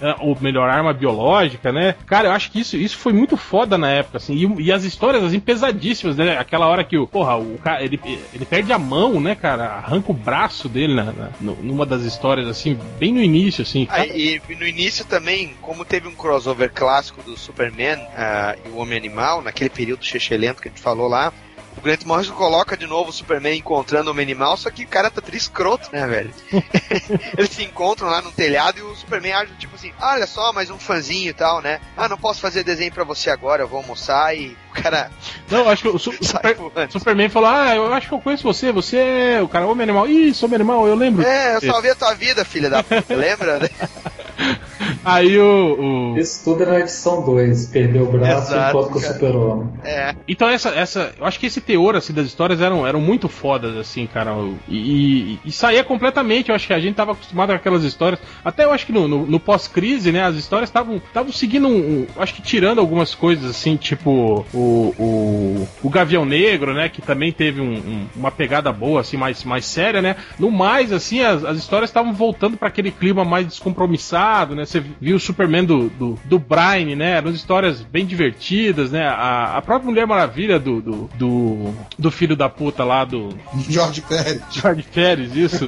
é, 0.00 0.16
ou 0.20 0.36
melhor, 0.40 0.68
arma 0.70 0.92
biológica, 0.92 1.72
né? 1.72 1.94
Cara, 2.06 2.28
eu 2.28 2.32
acho 2.32 2.50
que 2.50 2.60
isso, 2.60 2.76
isso 2.76 2.96
foi 2.98 3.09
muito 3.12 3.36
foda 3.36 3.76
na 3.78 3.90
época, 3.90 4.18
assim, 4.18 4.34
e, 4.34 4.62
e 4.64 4.72
as 4.72 4.84
histórias, 4.84 5.22
assim, 5.24 5.40
pesadíssimas, 5.40 6.16
né? 6.16 6.36
Aquela 6.38 6.66
hora 6.66 6.84
que 6.84 6.96
o, 6.98 7.06
porra, 7.06 7.36
o 7.36 7.58
cara, 7.58 7.82
ele, 7.82 8.00
ele 8.32 8.44
perde 8.44 8.72
a 8.72 8.78
mão, 8.78 9.20
né, 9.20 9.34
cara? 9.34 9.64
Arranca 9.64 10.10
o 10.10 10.14
braço 10.14 10.68
dele 10.68 10.94
na, 10.94 11.04
na- 11.04 11.30
nu- 11.40 11.58
numa 11.62 11.86
das 11.86 12.02
histórias, 12.02 12.46
assim, 12.48 12.78
bem 12.98 13.12
no 13.12 13.22
início, 13.22 13.62
assim. 13.62 13.86
cara. 13.86 14.02
Aí, 14.02 14.40
e 14.48 14.54
no 14.54 14.66
início 14.66 15.04
também, 15.04 15.54
como 15.60 15.84
teve 15.84 16.08
um 16.08 16.14
crossover 16.14 16.70
clássico 16.72 17.22
do 17.22 17.36
Superman 17.36 17.98
ah, 18.16 18.56
e 18.64 18.68
o 18.68 18.76
Homem-Animal, 18.76 19.42
naquele 19.42 19.70
período 19.70 20.04
chechelento 20.04 20.60
que 20.62 20.68
a 20.68 20.70
gente 20.70 20.80
falou 20.80 21.08
lá, 21.08 21.32
o 21.76 21.80
Grant 21.80 22.04
Morrison 22.04 22.34
coloca 22.34 22.76
de 22.76 22.86
novo 22.86 23.10
o 23.10 23.12
Superman 23.12 23.56
encontrando 23.58 24.08
o 24.08 24.12
Homem-Animal, 24.12 24.56
só 24.56 24.70
que 24.70 24.84
o 24.84 24.88
cara 24.88 25.10
tá 25.10 25.22
escroto, 25.32 25.88
né, 25.92 26.06
velho? 26.06 26.34
Eles 27.38 27.50
se 27.50 27.62
encontram 27.62 28.08
lá 28.08 28.20
no 28.20 28.32
telhado 28.32 28.78
e 28.78 28.82
o 28.82 28.94
Superman 28.94 29.32
age 29.32 29.52
tipo 29.58 29.74
assim, 29.76 29.92
"Ah, 29.98 30.14
olha 30.14 30.26
só, 30.26 30.52
mais 30.52 30.68
um 30.70 30.78
fãzinho 30.78 31.30
e 31.30 31.32
tal, 31.32 31.60
né? 31.62 31.80
Ah, 31.96 32.08
não 32.08 32.18
posso 32.18 32.40
fazer 32.40 32.64
desenho 32.64 32.92
pra 32.92 33.04
você 33.04 33.30
agora, 33.30 33.62
eu 33.62 33.68
vou 33.68 33.78
almoçar 33.78 34.36
e 34.36 34.56
o 34.70 34.82
cara 34.82 35.10
Não, 35.50 35.68
acho 35.68 35.82
que 35.82 35.88
o, 35.88 35.96
Su- 35.98 36.12
Super-. 36.20 36.56
Superman 36.90 37.28
falou: 37.28 37.48
Ah, 37.50 37.74
eu 37.74 37.92
acho 37.94 38.08
que 38.08 38.14
eu 38.14 38.20
conheço 38.20 38.42
você, 38.42 38.70
você 38.72 38.96
é 39.36 39.42
o 39.42 39.48
cara 39.48 39.66
Homem 39.66 39.84
Animal. 39.84 40.06
Ih, 40.08 40.34
sou 40.34 40.52
Animal, 40.52 40.86
eu 40.86 40.94
lembro. 40.94 41.24
É, 41.26 41.56
eu 41.56 41.60
salvei 41.60 41.92
a 41.92 41.94
tua 41.94 42.14
vida, 42.14 42.44
filha 42.44 42.68
da 42.68 42.82
puta, 42.82 43.14
lembra? 43.14 43.58
Aí 45.04 45.38
o. 45.38 46.12
o- 46.14 46.18
Isso 46.18 46.44
tudo 46.44 46.62
era 46.62 46.72
na 46.72 46.80
edição 46.80 47.22
2, 47.24 47.66
perdeu 47.68 48.02
o 48.04 48.12
braço 48.12 48.52
Exato, 48.52 48.76
enquanto 48.78 48.96
o 48.96 49.00
super-homem. 49.00 49.68
É. 49.84 50.14
Então 50.28 50.48
essa, 50.48 50.70
essa. 50.70 51.12
Eu 51.18 51.24
acho 51.24 51.38
que 51.40 51.46
esse 51.46 51.60
teor 51.60 51.96
assim, 51.96 52.12
das 52.12 52.26
histórias 52.26 52.60
eram, 52.60 52.86
eram 52.86 53.00
muito 53.00 53.28
fodas, 53.28 53.76
assim, 53.76 54.06
cara. 54.06 54.32
E, 54.68 54.76
e, 54.76 55.38
e 55.46 55.52
saía 55.52 55.82
completamente. 55.82 56.50
Eu 56.50 56.54
acho 56.54 56.66
que 56.66 56.72
a 56.74 56.80
gente 56.80 56.94
tava 56.96 57.12
acostumado 57.12 57.48
com 57.48 57.54
aquelas 57.54 57.82
histórias. 57.84 58.20
Até 58.44 58.64
eu 58.64 58.72
acho 58.72 58.84
que 58.86 58.92
no, 58.92 59.08
no- 59.08 59.26
no 59.26 59.40
pós-crise, 59.40 60.12
né? 60.12 60.22
As 60.24 60.36
histórias 60.36 60.68
estavam 60.68 60.96
estavam 60.96 61.32
seguindo 61.32 61.66
um, 61.66 61.72
um- 61.76 62.06
Acho 62.18 62.34
que 62.34 62.42
tirando 62.42 62.78
algumas 62.80 63.14
coisas, 63.14 63.48
assim, 63.50 63.76
tipo 63.76 64.44
o, 64.52 64.94
o, 64.98 65.68
o 65.82 65.88
Gavião 65.90 66.24
Negro, 66.24 66.74
né? 66.74 66.88
Que 66.88 67.00
também 67.00 67.32
teve 67.32 67.60
um- 67.60 67.72
um- 67.78 68.06
uma 68.16 68.30
pegada 68.30 68.70
boa, 68.72 69.00
assim, 69.00 69.16
mais, 69.16 69.42
mais 69.44 69.64
séria, 69.64 70.02
né? 70.02 70.16
No 70.38 70.50
mais, 70.50 70.92
assim, 70.92 71.22
as, 71.22 71.44
as 71.44 71.56
histórias 71.58 71.88
estavam 71.90 72.12
voltando 72.12 72.56
para 72.56 72.68
aquele 72.68 72.90
clima 72.90 73.24
mais 73.24 73.46
descompromissado, 73.46 74.54
né? 74.54 74.64
Você 74.66 74.82
viu 75.00 75.16
o 75.16 75.20
Superman 75.20 75.64
do, 75.64 75.88
do, 75.90 76.18
do 76.24 76.38
Brian, 76.38 76.96
né? 76.96 77.12
Eram 77.16 77.30
histórias 77.30 77.80
bem 77.80 78.06
divertidas, 78.06 78.90
né? 78.90 79.06
A, 79.06 79.56
a 79.56 79.62
própria 79.62 79.90
Mulher 79.90 80.06
Maravilha 80.06 80.58
do, 80.58 80.80
do, 80.80 81.10
do, 81.14 81.74
do 81.98 82.10
filho 82.10 82.36
da 82.36 82.48
puta 82.48 82.84
lá 82.84 83.04
do 83.04 83.36
Jorge 83.68 84.00
Pérez. 84.02 84.42
George 84.50 84.82
Pérez, 84.82 85.36
isso. 85.36 85.66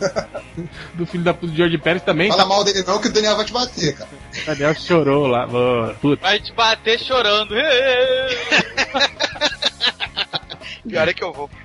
do 0.94 1.06
filho 1.06 1.24
da 1.24 1.34
puta 1.34 1.52
do 1.52 1.56
George 1.56 1.78
Pérez 1.78 2.02
também. 2.02 2.30
Fala 2.30 2.46
mal 2.46 2.64
dele 2.64 2.82
não, 2.86 2.98
que 2.98 3.08
o 3.08 3.12
Daniel 3.12 3.36
vai 3.36 3.44
te 3.44 3.52
bater, 3.52 3.96
cara. 3.96 4.10
O 4.42 4.46
Daniel 4.46 4.74
chorou 4.74 5.26
lá. 5.26 5.46
Mano, 5.46 5.94
puta. 6.00 6.22
Vai 6.22 6.40
te 6.40 6.52
bater 6.52 6.98
chorando. 6.98 7.54
Pior 10.88 11.08
é 11.08 11.14
que 11.14 11.22
eu 11.22 11.32
vou. 11.32 11.48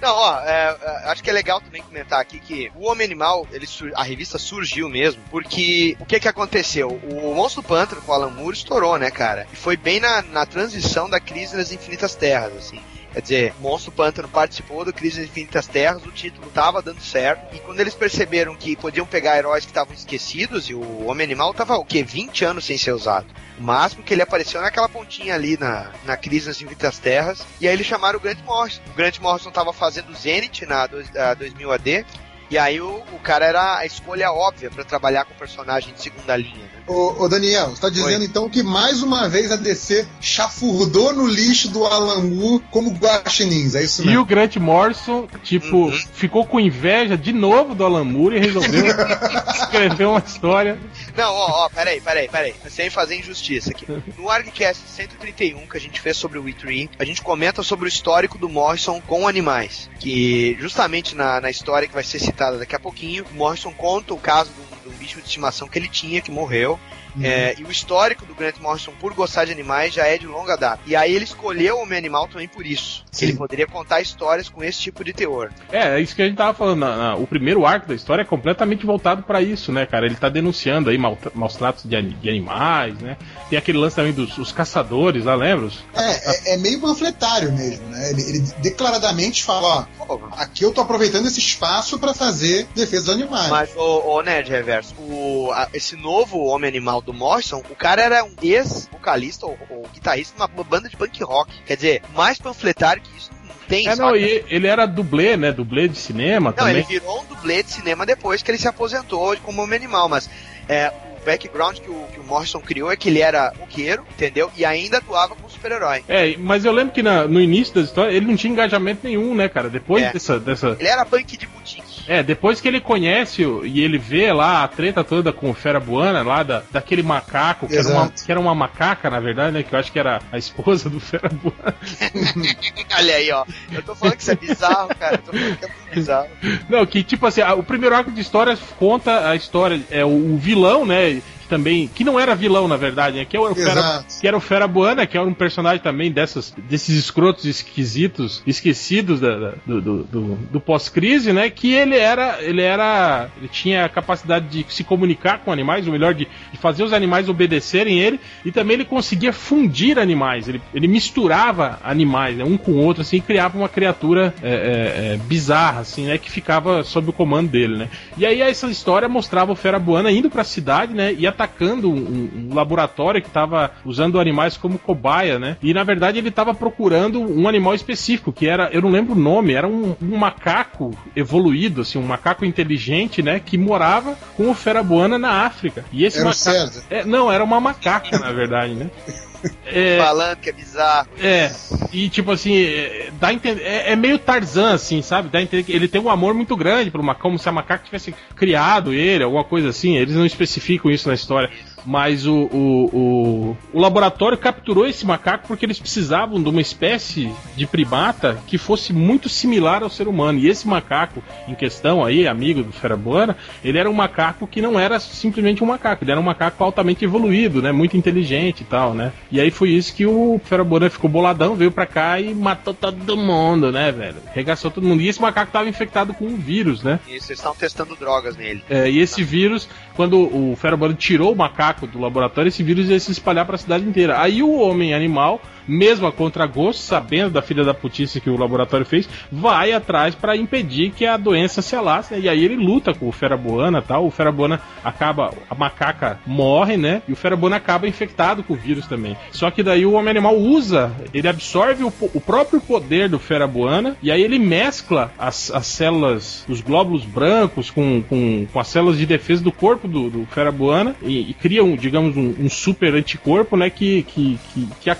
Não, 0.00 0.14
ó, 0.14 0.40
é, 0.40 0.76
é, 0.80 1.10
acho 1.10 1.22
que 1.22 1.28
é 1.28 1.32
legal 1.32 1.60
também 1.60 1.82
comentar 1.82 2.20
aqui 2.20 2.38
que 2.38 2.72
o 2.74 2.86
Homem 2.86 3.04
Animal, 3.04 3.46
ele, 3.52 3.66
a 3.94 4.02
revista 4.02 4.38
surgiu 4.38 4.88
mesmo, 4.88 5.20
porque 5.30 5.96
o 6.00 6.06
que 6.06 6.20
que 6.20 6.28
aconteceu? 6.28 6.88
O 6.88 7.34
Monstro 7.34 7.62
Pântano 7.62 8.00
com 8.02 8.12
o 8.12 8.14
Alan 8.14 8.30
Moore 8.30 8.56
estourou, 8.56 8.98
né, 8.98 9.10
cara? 9.10 9.46
E 9.52 9.56
foi 9.56 9.76
bem 9.76 10.00
na, 10.00 10.22
na 10.22 10.46
transição 10.46 11.10
da 11.10 11.20
Crise 11.20 11.56
nas 11.56 11.72
Infinitas 11.72 12.14
Terras, 12.14 12.56
assim. 12.56 12.80
Quer 13.12 13.22
dizer, 13.22 13.54
Monstro 13.58 13.90
Pântano 13.90 14.28
participou 14.28 14.84
do 14.84 14.92
Crise 14.92 15.20
nas 15.20 15.30
Infinitas 15.30 15.66
Terras, 15.66 16.04
o 16.04 16.10
título 16.12 16.50
tava 16.50 16.82
dando 16.82 17.00
certo, 17.00 17.54
e 17.54 17.58
quando 17.60 17.80
eles 17.80 17.94
perceberam 17.94 18.54
que 18.54 18.76
podiam 18.76 19.06
pegar 19.06 19.38
heróis 19.38 19.64
que 19.64 19.70
estavam 19.70 19.94
esquecidos, 19.94 20.68
e 20.68 20.74
o 20.74 21.06
Homem 21.06 21.24
Animal 21.24 21.54
tava, 21.54 21.76
o 21.78 21.84
quê? 21.84 22.02
20 22.02 22.44
anos 22.44 22.66
sem 22.66 22.76
ser 22.76 22.92
usado. 22.92 23.26
O 23.58 23.62
máximo 23.62 24.02
que 24.04 24.12
ele 24.12 24.22
apareceu 24.22 24.60
naquela 24.60 24.88
pontinha 24.88 25.34
ali 25.34 25.56
na, 25.58 25.90
na 26.04 26.16
Crise 26.16 26.46
nas 26.48 26.60
Infinitas 26.60 26.98
Terras, 26.98 27.44
e 27.60 27.66
aí 27.66 27.72
eles 27.74 27.86
chamaram 27.86 28.18
o 28.18 28.22
Grant 28.22 28.38
Morrison. 28.44 28.82
O 28.90 28.94
Grant 28.94 29.18
Morrison 29.20 29.50
tava 29.50 29.72
fazendo 29.72 30.14
Zenith 30.14 30.62
na 30.68 30.86
dois- 30.86 31.16
a 31.16 31.32
2000 31.34 31.72
AD, 31.72 32.06
e 32.50 32.56
aí 32.58 32.80
o, 32.80 33.02
o 33.12 33.18
cara 33.22 33.44
era 33.46 33.78
a 33.78 33.86
escolha 33.86 34.30
óbvia 34.32 34.70
pra 34.70 34.84
trabalhar 34.84 35.24
com 35.24 35.34
personagem 35.34 35.92
de 35.94 36.02
segunda 36.02 36.36
linha, 36.36 36.54
né? 36.56 36.68
Ô, 36.86 37.24
ô, 37.24 37.28
Daniel, 37.28 37.68
você 37.68 37.82
tá 37.82 37.90
dizendo 37.90 38.24
então 38.24 38.48
que 38.48 38.62
mais 38.62 39.02
uma 39.02 39.28
vez 39.28 39.52
a 39.52 39.56
DC 39.56 40.06
chafurdou 40.20 41.12
no 41.12 41.26
lixo 41.26 41.68
do 41.68 41.84
Alan 41.84 42.22
Moore 42.22 42.64
como 42.70 42.90
guaxinins, 42.92 43.74
é 43.74 43.82
isso 43.84 44.02
E 44.02 44.06
mesmo? 44.06 44.22
o 44.22 44.24
Grant 44.24 44.56
Morrison, 44.56 45.28
tipo, 45.42 45.76
Uhum. 45.76 45.92
ficou 46.14 46.46
com 46.46 46.58
inveja 46.58 47.16
de 47.16 47.30
novo 47.32 47.74
do 47.74 47.84
Alan 47.84 48.04
Moore 48.04 48.36
e 48.36 48.40
resolveu 48.40 48.84
escrever 49.54 50.06
uma 50.06 50.22
história. 50.26 50.78
Não, 51.14 51.30
ó, 51.34 51.66
ó, 51.66 51.68
peraí, 51.68 52.00
peraí, 52.00 52.28
peraí. 52.28 52.54
Sem 52.70 52.88
fazer 52.88 53.16
injustiça 53.18 53.70
aqui. 53.70 53.86
No 54.16 54.30
ArgCast 54.30 54.82
131 54.88 55.66
que 55.66 55.76
a 55.76 55.80
gente 55.80 56.00
fez 56.00 56.16
sobre 56.16 56.38
o 56.38 56.44
We3, 56.44 56.88
a 56.98 57.04
gente 57.04 57.20
comenta 57.20 57.62
sobre 57.62 57.84
o 57.86 57.88
histórico 57.88 58.38
do 58.38 58.48
Morrison 58.48 59.00
com 59.06 59.28
animais. 59.28 59.90
Que 60.00 60.56
justamente 60.58 61.14
na, 61.14 61.40
na 61.40 61.50
história 61.50 61.86
que 61.86 61.92
vai 61.94 62.04
ser 62.04 62.18
citada 62.18 62.37
daqui 62.38 62.74
a 62.74 62.80
pouquinho, 62.80 63.24
Morrison 63.32 63.72
conta 63.72 64.14
o 64.14 64.18
caso 64.18 64.50
de 64.82 64.88
um 64.88 64.92
bicho 64.92 65.20
de 65.20 65.26
estimação 65.26 65.68
que 65.68 65.78
ele 65.78 65.88
tinha, 65.88 66.20
que 66.20 66.30
morreu. 66.30 66.78
É, 67.22 67.54
e 67.58 67.64
o 67.64 67.70
histórico 67.70 68.24
do 68.26 68.34
Grant 68.34 68.56
Morrison 68.60 68.92
por 69.00 69.12
gostar 69.14 69.44
de 69.44 69.52
animais 69.52 69.92
já 69.94 70.06
é 70.06 70.16
de 70.18 70.26
longa 70.26 70.56
data. 70.56 70.80
E 70.86 70.94
aí 70.96 71.14
ele 71.14 71.24
escolheu 71.24 71.76
o 71.76 71.82
Homem 71.82 71.98
Animal 71.98 72.28
também 72.28 72.48
por 72.48 72.64
isso. 72.66 73.04
Sim. 73.10 73.26
ele 73.26 73.36
poderia 73.36 73.66
contar 73.66 74.00
histórias 74.00 74.48
com 74.48 74.62
esse 74.62 74.80
tipo 74.80 75.02
de 75.02 75.12
teor. 75.12 75.50
É, 75.72 75.96
é 75.96 76.00
isso 76.00 76.14
que 76.14 76.22
a 76.22 76.26
gente 76.26 76.36
tava 76.36 76.54
falando. 76.54 76.78
na- 76.80 76.96
na- 76.96 77.16
o 77.16 77.26
primeiro 77.26 77.66
arco 77.66 77.88
da 77.88 77.94
história 77.94 78.22
é 78.22 78.24
completamente 78.24 78.86
voltado 78.86 79.22
pra 79.22 79.42
isso, 79.42 79.72
né, 79.72 79.84
cara? 79.86 80.06
Ele 80.06 80.14
tá 80.14 80.28
denunciando 80.28 80.90
aí 80.90 80.98
mal- 80.98 81.18
maus 81.34 81.56
tratos 81.56 81.84
de, 81.84 82.00
de 82.02 82.28
animais, 82.28 82.94
né? 82.98 83.16
Tem 83.50 83.58
aquele 83.58 83.78
lance 83.78 83.96
também 83.96 84.12
dos 84.12 84.38
os 84.38 84.52
caçadores 84.52 85.24
lá, 85.24 85.34
lembra? 85.34 85.68
É, 85.94 86.52
é, 86.52 86.54
é 86.54 86.56
meio 86.58 86.80
panfletário 86.80 87.50
mesmo, 87.52 87.86
né? 87.88 88.10
Ele, 88.10 88.22
ele 88.22 88.38
declaradamente 88.58 89.42
fala, 89.42 89.88
ó, 90.08 90.18
aqui 90.36 90.62
eu 90.64 90.72
tô 90.72 90.80
aproveitando 90.80 91.26
esse 91.26 91.40
espaço 91.40 91.98
pra 91.98 92.14
fazer 92.14 92.66
defesa 92.74 93.06
dos 93.06 93.14
animais. 93.14 93.48
Mas, 93.50 93.76
ô, 93.76 94.08
ô 94.16 94.22
Nerd 94.22 94.48
Reverso, 94.50 94.94
o, 94.98 95.50
a- 95.52 95.68
esse 95.74 95.96
novo 95.96 96.38
Homem 96.44 96.68
Animal 96.68 97.02
do 97.08 97.14
Morrison, 97.14 97.62
o 97.70 97.74
cara 97.74 98.02
era 98.02 98.22
um 98.22 98.34
ex-vocalista 98.42 99.46
ou, 99.46 99.58
ou 99.70 99.88
guitarrista 99.94 100.34
de 100.36 100.42
uma 100.52 100.64
banda 100.64 100.88
de 100.90 100.96
punk 100.96 101.22
rock. 101.24 101.50
Quer 101.66 101.76
dizer, 101.76 102.02
mais 102.14 102.38
panfletário 102.38 103.00
que 103.02 103.08
isso 103.18 103.30
não 103.46 103.54
tem, 103.66 103.88
É, 103.88 103.96
não, 103.96 104.14
e 104.14 104.44
ele 104.48 104.66
era 104.66 104.84
dublê, 104.86 105.34
né? 105.36 105.50
Dublê 105.50 105.88
de 105.88 105.96
cinema 105.98 106.50
Não, 106.50 106.56
também. 106.56 106.76
ele 106.76 106.82
virou 106.84 107.22
um 107.22 107.24
dublê 107.24 107.62
de 107.62 107.70
cinema 107.70 108.04
depois 108.04 108.42
que 108.42 108.50
ele 108.50 108.58
se 108.58 108.68
aposentou 108.68 109.34
como 109.38 109.62
Homem 109.62 109.76
Animal, 109.78 110.06
mas 110.08 110.28
é, 110.68 110.92
o 111.20 111.24
background 111.24 111.78
que 111.78 111.90
o, 111.90 112.04
que 112.12 112.20
o 112.20 112.24
Morrison 112.24 112.60
criou 112.60 112.92
é 112.92 112.96
que 112.96 113.08
ele 113.08 113.20
era 113.22 113.54
roqueiro, 113.58 114.04
entendeu? 114.10 114.50
E 114.54 114.64
ainda 114.64 114.98
atuava 114.98 115.34
como 115.34 115.48
super-herói. 115.48 116.04
É, 116.08 116.36
mas 116.36 116.64
eu 116.66 116.72
lembro 116.72 116.92
que 116.92 117.02
na- 117.02 117.26
no 117.26 117.40
início 117.40 117.74
da 117.74 117.80
história 117.80 118.12
ele 118.12 118.26
não 118.26 118.36
tinha 118.36 118.52
engajamento 118.52 119.00
nenhum, 119.06 119.34
né, 119.34 119.48
cara? 119.48 119.70
Depois 119.70 120.04
É. 120.04 120.12
dessa, 120.12 120.38
dessa. 120.38 120.76
Ele 120.78 120.88
era 120.88 121.06
punk 121.06 121.36
de 121.38 121.46
boutique. 121.46 121.87
É, 122.08 122.22
depois 122.22 122.60
que 122.60 122.66
ele 122.66 122.80
conhece 122.80 123.44
o- 123.44 123.66
e 123.66 123.80
ele 123.84 123.98
vê 123.98 124.32
lá 124.32 124.64
a 124.64 124.68
treta 124.68 125.04
toda 125.04 125.32
com 125.32 125.50
o 125.50 125.54
Fera 125.54 125.78
Buana, 125.78 126.22
lá 126.22 126.42
da, 126.42 126.62
daquele 126.72 127.02
macaco, 127.02 127.68
que 127.68 127.76
era, 127.76 127.88
uma, 127.88 128.08
que 128.24 128.30
era 128.32 128.40
uma 128.40 128.54
macaca, 128.54 129.10
na 129.10 129.20
verdade, 129.20 129.52
né? 129.52 129.62
Que 129.62 129.74
eu 129.74 129.78
acho 129.78 129.92
que 129.92 129.98
era 129.98 130.20
a 130.32 130.38
esposa 130.38 130.88
do 130.88 130.98
Fera 130.98 131.28
Buana. 131.28 131.76
Olha 132.98 133.14
aí, 133.14 133.30
ó. 133.30 133.44
Eu 133.70 133.82
tô 133.82 133.94
falando 133.94 134.16
que 134.16 134.22
isso 134.22 134.30
é 134.30 134.34
bizarro, 134.36 134.88
cara. 134.98 135.14
Eu 135.16 135.18
tô 135.18 135.32
falando 135.32 135.56
que 135.58 135.64
é 135.64 135.68
muito 135.68 135.94
bizarro. 135.94 136.28
Não, 136.68 136.86
que 136.86 137.02
tipo 137.02 137.26
assim, 137.26 137.40
a- 137.42 137.54
o 137.54 137.62
primeiro 137.62 137.94
arco 137.94 138.10
de 138.10 138.20
história 138.20 138.56
conta 138.78 139.28
a 139.28 139.36
história, 139.36 139.80
é 139.90 140.04
o, 140.04 140.08
o 140.34 140.38
vilão, 140.38 140.86
né? 140.86 141.20
Também. 141.48 141.88
Que 141.94 142.04
não 142.04 142.18
era 142.20 142.34
vilão, 142.34 142.68
na 142.68 142.76
verdade, 142.76 143.16
né? 143.18 143.24
Que 143.24 143.36
era 143.36 143.46
o 143.50 143.54
Fera, 143.54 144.04
que 144.20 144.28
era 144.28 144.36
o 144.36 144.40
Fera 144.40 144.68
Buana, 144.68 145.06
que 145.06 145.16
era 145.16 145.26
um 145.26 145.32
personagem 145.34 145.80
também 145.82 146.10
dessas, 146.12 146.54
desses 146.68 146.96
escrotos 146.98 147.44
esquisitos, 147.44 148.42
esquecidos 148.46 149.20
da- 149.20 149.38
da- 149.38 149.54
do, 149.66 149.80
do, 149.80 150.02
do- 150.04 150.34
do 150.52 150.60
pós-crise, 150.60 151.32
né? 151.32 151.48
Que 151.50 151.72
ele 151.72 151.96
era. 151.96 152.38
Ele 152.42 152.62
era. 152.62 153.28
Ele 153.38 153.48
tinha 153.48 153.84
a 153.84 153.88
capacidade 153.88 154.46
de 154.48 154.66
se 154.74 154.84
comunicar 154.84 155.38
com 155.38 155.52
animais, 155.52 155.86
ou 155.86 155.92
melhor, 155.92 156.12
de, 156.14 156.26
de 156.52 156.58
fazer 156.58 156.82
os 156.82 156.92
animais 156.92 157.28
obedecerem 157.28 157.98
ele, 157.98 158.20
e 158.44 158.52
também 158.52 158.74
ele 158.74 158.84
conseguia 158.84 159.32
fundir 159.32 159.98
animais. 159.98 160.48
Ele, 160.48 160.60
ele 160.74 160.88
misturava 160.88 161.78
animais, 161.82 162.36
né, 162.36 162.44
um 162.44 162.56
com 162.56 162.72
o 162.72 162.76
outro, 162.84 163.02
assim, 163.02 163.16
e 163.16 163.20
criava 163.20 163.56
uma 163.56 163.68
criatura 163.68 164.34
é, 164.42 164.48
é, 164.50 165.14
é, 165.14 165.16
bizarra, 165.16 165.80
assim, 165.80 166.06
né? 166.06 166.18
Que 166.18 166.30
ficava 166.30 166.84
sob 166.84 167.10
o 167.10 167.12
comando 167.12 167.48
dele, 167.50 167.76
né? 167.76 167.88
E 168.16 168.26
aí 168.26 168.40
essa 168.40 168.66
história 168.66 169.08
mostrava 169.08 169.52
o 169.52 169.56
Fera 169.56 169.78
Buana 169.78 170.10
indo 170.10 170.28
pra 170.30 170.44
cidade, 170.44 170.92
né? 170.94 171.14
E 171.16 171.26
atacando 171.38 171.88
um, 171.88 172.48
um 172.50 172.54
laboratório 172.54 173.22
que 173.22 173.30
tava 173.30 173.70
usando 173.84 174.18
animais 174.18 174.56
como 174.56 174.78
cobaia, 174.78 175.38
né? 175.38 175.56
E 175.62 175.72
na 175.72 175.84
verdade 175.84 176.18
ele 176.18 176.30
tava 176.30 176.52
procurando 176.52 177.20
um 177.20 177.46
animal 177.46 177.74
específico, 177.74 178.32
que 178.32 178.48
era, 178.48 178.68
eu 178.72 178.82
não 178.82 178.90
lembro 178.90 179.14
o 179.14 179.18
nome, 179.18 179.52
era 179.52 179.68
um, 179.68 179.94
um 180.02 180.16
macaco 180.16 180.96
evoluído, 181.14 181.82
assim, 181.82 181.98
um 181.98 182.02
macaco 182.02 182.44
inteligente, 182.44 183.22
né? 183.22 183.40
Que 183.40 183.56
morava 183.56 184.16
com 184.36 184.50
o 184.50 184.54
Fera 184.54 184.82
Buana 184.82 185.18
na 185.18 185.46
África. 185.46 185.84
E 185.92 186.04
esse 186.04 186.18
Era 186.18 186.26
macaco. 186.26 186.42
César. 186.42 186.82
É, 186.90 187.04
não, 187.04 187.30
era 187.30 187.44
uma 187.44 187.60
macaca, 187.60 188.18
na 188.18 188.32
verdade, 188.32 188.74
né? 188.74 188.90
É, 189.66 189.98
Falando 190.02 190.36
que 190.36 190.50
é 190.50 190.52
bizarro. 190.52 191.08
é, 191.20 191.50
e 191.92 192.08
tipo 192.08 192.30
assim, 192.32 192.56
é, 192.56 193.10
dá 193.20 193.32
entender, 193.32 193.62
é, 193.62 193.92
é 193.92 193.96
meio 193.96 194.18
Tarzan, 194.18 194.74
assim, 194.74 195.02
sabe? 195.02 195.28
Dá 195.28 195.40
entender 195.40 195.62
que 195.62 195.72
ele 195.72 195.88
tem 195.88 196.00
um 196.00 196.10
amor 196.10 196.34
muito 196.34 196.56
grande 196.56 196.90
pro 196.90 197.02
macaco, 197.02 197.22
como 197.22 197.38
se 197.38 197.48
a 197.48 197.52
macaca 197.52 197.84
tivesse 197.84 198.14
criado 198.34 198.92
ele, 198.92 199.24
alguma 199.24 199.44
coisa 199.44 199.68
assim. 199.68 199.96
Eles 199.96 200.14
não 200.14 200.26
especificam 200.26 200.90
isso 200.90 201.08
na 201.08 201.14
história. 201.14 201.50
Mas 201.88 202.26
o, 202.26 202.34
o, 202.52 202.84
o, 202.92 203.56
o 203.72 203.80
laboratório 203.80 204.36
capturou 204.36 204.86
esse 204.86 205.06
macaco 205.06 205.48
porque 205.48 205.64
eles 205.64 205.80
precisavam 205.80 206.42
de 206.42 206.46
uma 206.46 206.60
espécie 206.60 207.32
de 207.56 207.66
primata 207.66 208.38
que 208.46 208.58
fosse 208.58 208.92
muito 208.92 209.26
similar 209.26 209.82
ao 209.82 209.88
ser 209.88 210.06
humano. 210.06 210.38
E 210.38 210.48
esse 210.48 210.68
macaco 210.68 211.22
em 211.48 211.54
questão 211.54 212.04
aí, 212.04 212.28
amigo 212.28 212.62
do 212.62 212.72
Ferabuana, 212.72 213.34
ele 213.64 213.78
era 213.78 213.88
um 213.88 213.94
macaco 213.94 214.46
que 214.46 214.60
não 214.60 214.78
era 214.78 215.00
simplesmente 215.00 215.64
um 215.64 215.66
macaco, 215.66 216.04
ele 216.04 216.10
era 216.10 216.20
um 216.20 216.24
macaco 216.24 216.62
altamente 216.62 217.06
evoluído, 217.06 217.62
né? 217.62 217.72
Muito 217.72 217.96
inteligente 217.96 218.60
e 218.60 218.64
tal, 218.64 218.92
né? 218.92 219.10
E 219.32 219.40
aí 219.40 219.50
foi 219.50 219.70
isso 219.70 219.94
que 219.94 220.04
o 220.04 220.38
Ferabuana 220.44 220.90
ficou 220.90 221.08
boladão, 221.08 221.54
veio 221.54 221.72
pra 221.72 221.86
cá 221.86 222.20
e 222.20 222.34
matou 222.34 222.74
todo 222.74 223.16
mundo, 223.16 223.72
né, 223.72 223.90
velho? 223.90 224.16
Regaçou 224.34 224.70
todo 224.70 224.86
mundo. 224.86 225.00
E 225.00 225.08
esse 225.08 225.22
macaco 225.22 225.50
tava 225.50 225.66
infectado 225.70 226.12
com 226.12 226.26
um 226.26 226.36
vírus, 226.36 226.82
né? 226.82 227.00
Isso, 227.06 227.30
eles 227.30 227.38
estão 227.38 227.54
testando 227.54 227.96
drogas 227.96 228.36
nele. 228.36 228.62
É, 228.68 228.90
e 228.90 228.98
esse 228.98 229.24
vírus, 229.24 229.66
quando 229.96 230.18
o 230.18 230.54
Ferobano 230.54 230.92
tirou 230.92 231.32
o 231.32 231.36
macaco 231.36 231.77
do 231.86 232.00
laboratório, 232.00 232.48
esse 232.48 232.62
vírus 232.62 232.88
ia 232.88 232.98
se 232.98 233.12
espalhar 233.12 233.46
para 233.46 233.54
a 233.54 233.58
cidade 233.58 233.84
inteira. 233.84 234.20
Aí 234.20 234.42
o 234.42 234.58
homem 234.60 234.94
animal 234.94 235.40
mesmo 235.68 236.06
a 236.06 236.12
contragosto, 236.12 236.82
sabendo 236.82 237.30
da 237.30 237.42
filha 237.42 237.62
da 237.62 237.74
putice 237.74 238.20
que 238.20 238.30
o 238.30 238.38
laboratório 238.38 238.86
fez, 238.86 239.08
vai 239.30 239.72
atrás 239.72 240.14
para 240.14 240.36
impedir 240.36 240.90
que 240.90 241.04
a 241.06 241.16
doença 241.16 241.62
se 241.62 241.76
alastre. 241.76 242.16
né? 242.16 242.22
E 242.24 242.28
aí 242.28 242.44
ele 242.44 242.56
luta 242.56 242.94
com 242.94 243.08
o 243.08 243.12
Feraboana 243.12 243.82
tal. 243.82 244.06
O 244.06 244.10
Feraboana 244.10 244.60
acaba, 244.82 245.32
a 245.48 245.54
macaca 245.54 246.18
morre, 246.26 246.76
né? 246.76 247.02
E 247.06 247.12
o 247.12 247.16
Feraboana 247.16 247.56
acaba 247.56 247.86
infectado 247.86 248.42
com 248.42 248.54
o 248.54 248.56
vírus 248.56 248.86
também. 248.86 249.16
Só 249.30 249.50
que 249.50 249.62
daí 249.62 249.84
o 249.84 249.92
homem 249.92 250.10
animal 250.10 250.36
usa, 250.36 250.92
ele 251.12 251.28
absorve 251.28 251.84
o, 251.84 251.92
o 252.14 252.20
próprio 252.20 252.60
poder 252.60 253.08
do 253.08 253.18
Feraboana 253.18 253.96
e 254.02 254.10
aí 254.10 254.22
ele 254.22 254.38
mescla 254.38 255.12
as, 255.18 255.50
as 255.50 255.66
células, 255.66 256.44
os 256.48 256.60
glóbulos 256.60 257.04
brancos 257.04 257.70
com, 257.70 258.02
com, 258.02 258.46
com 258.52 258.60
as 258.60 258.68
células 258.68 258.98
de 258.98 259.06
defesa 259.06 259.42
do 259.42 259.52
corpo 259.52 259.86
do, 259.86 260.08
do 260.10 260.26
Feraboana 260.26 260.96
e, 261.02 261.30
e 261.30 261.34
cria 261.34 261.62
um, 261.62 261.76
digamos, 261.76 262.16
um, 262.16 262.34
um 262.38 262.48
super 262.48 262.94
anticorpo, 262.94 263.56
né? 263.56 263.70
Que, 263.70 264.02
que, 264.02 264.38
que, 264.52 264.68
que 264.80 264.90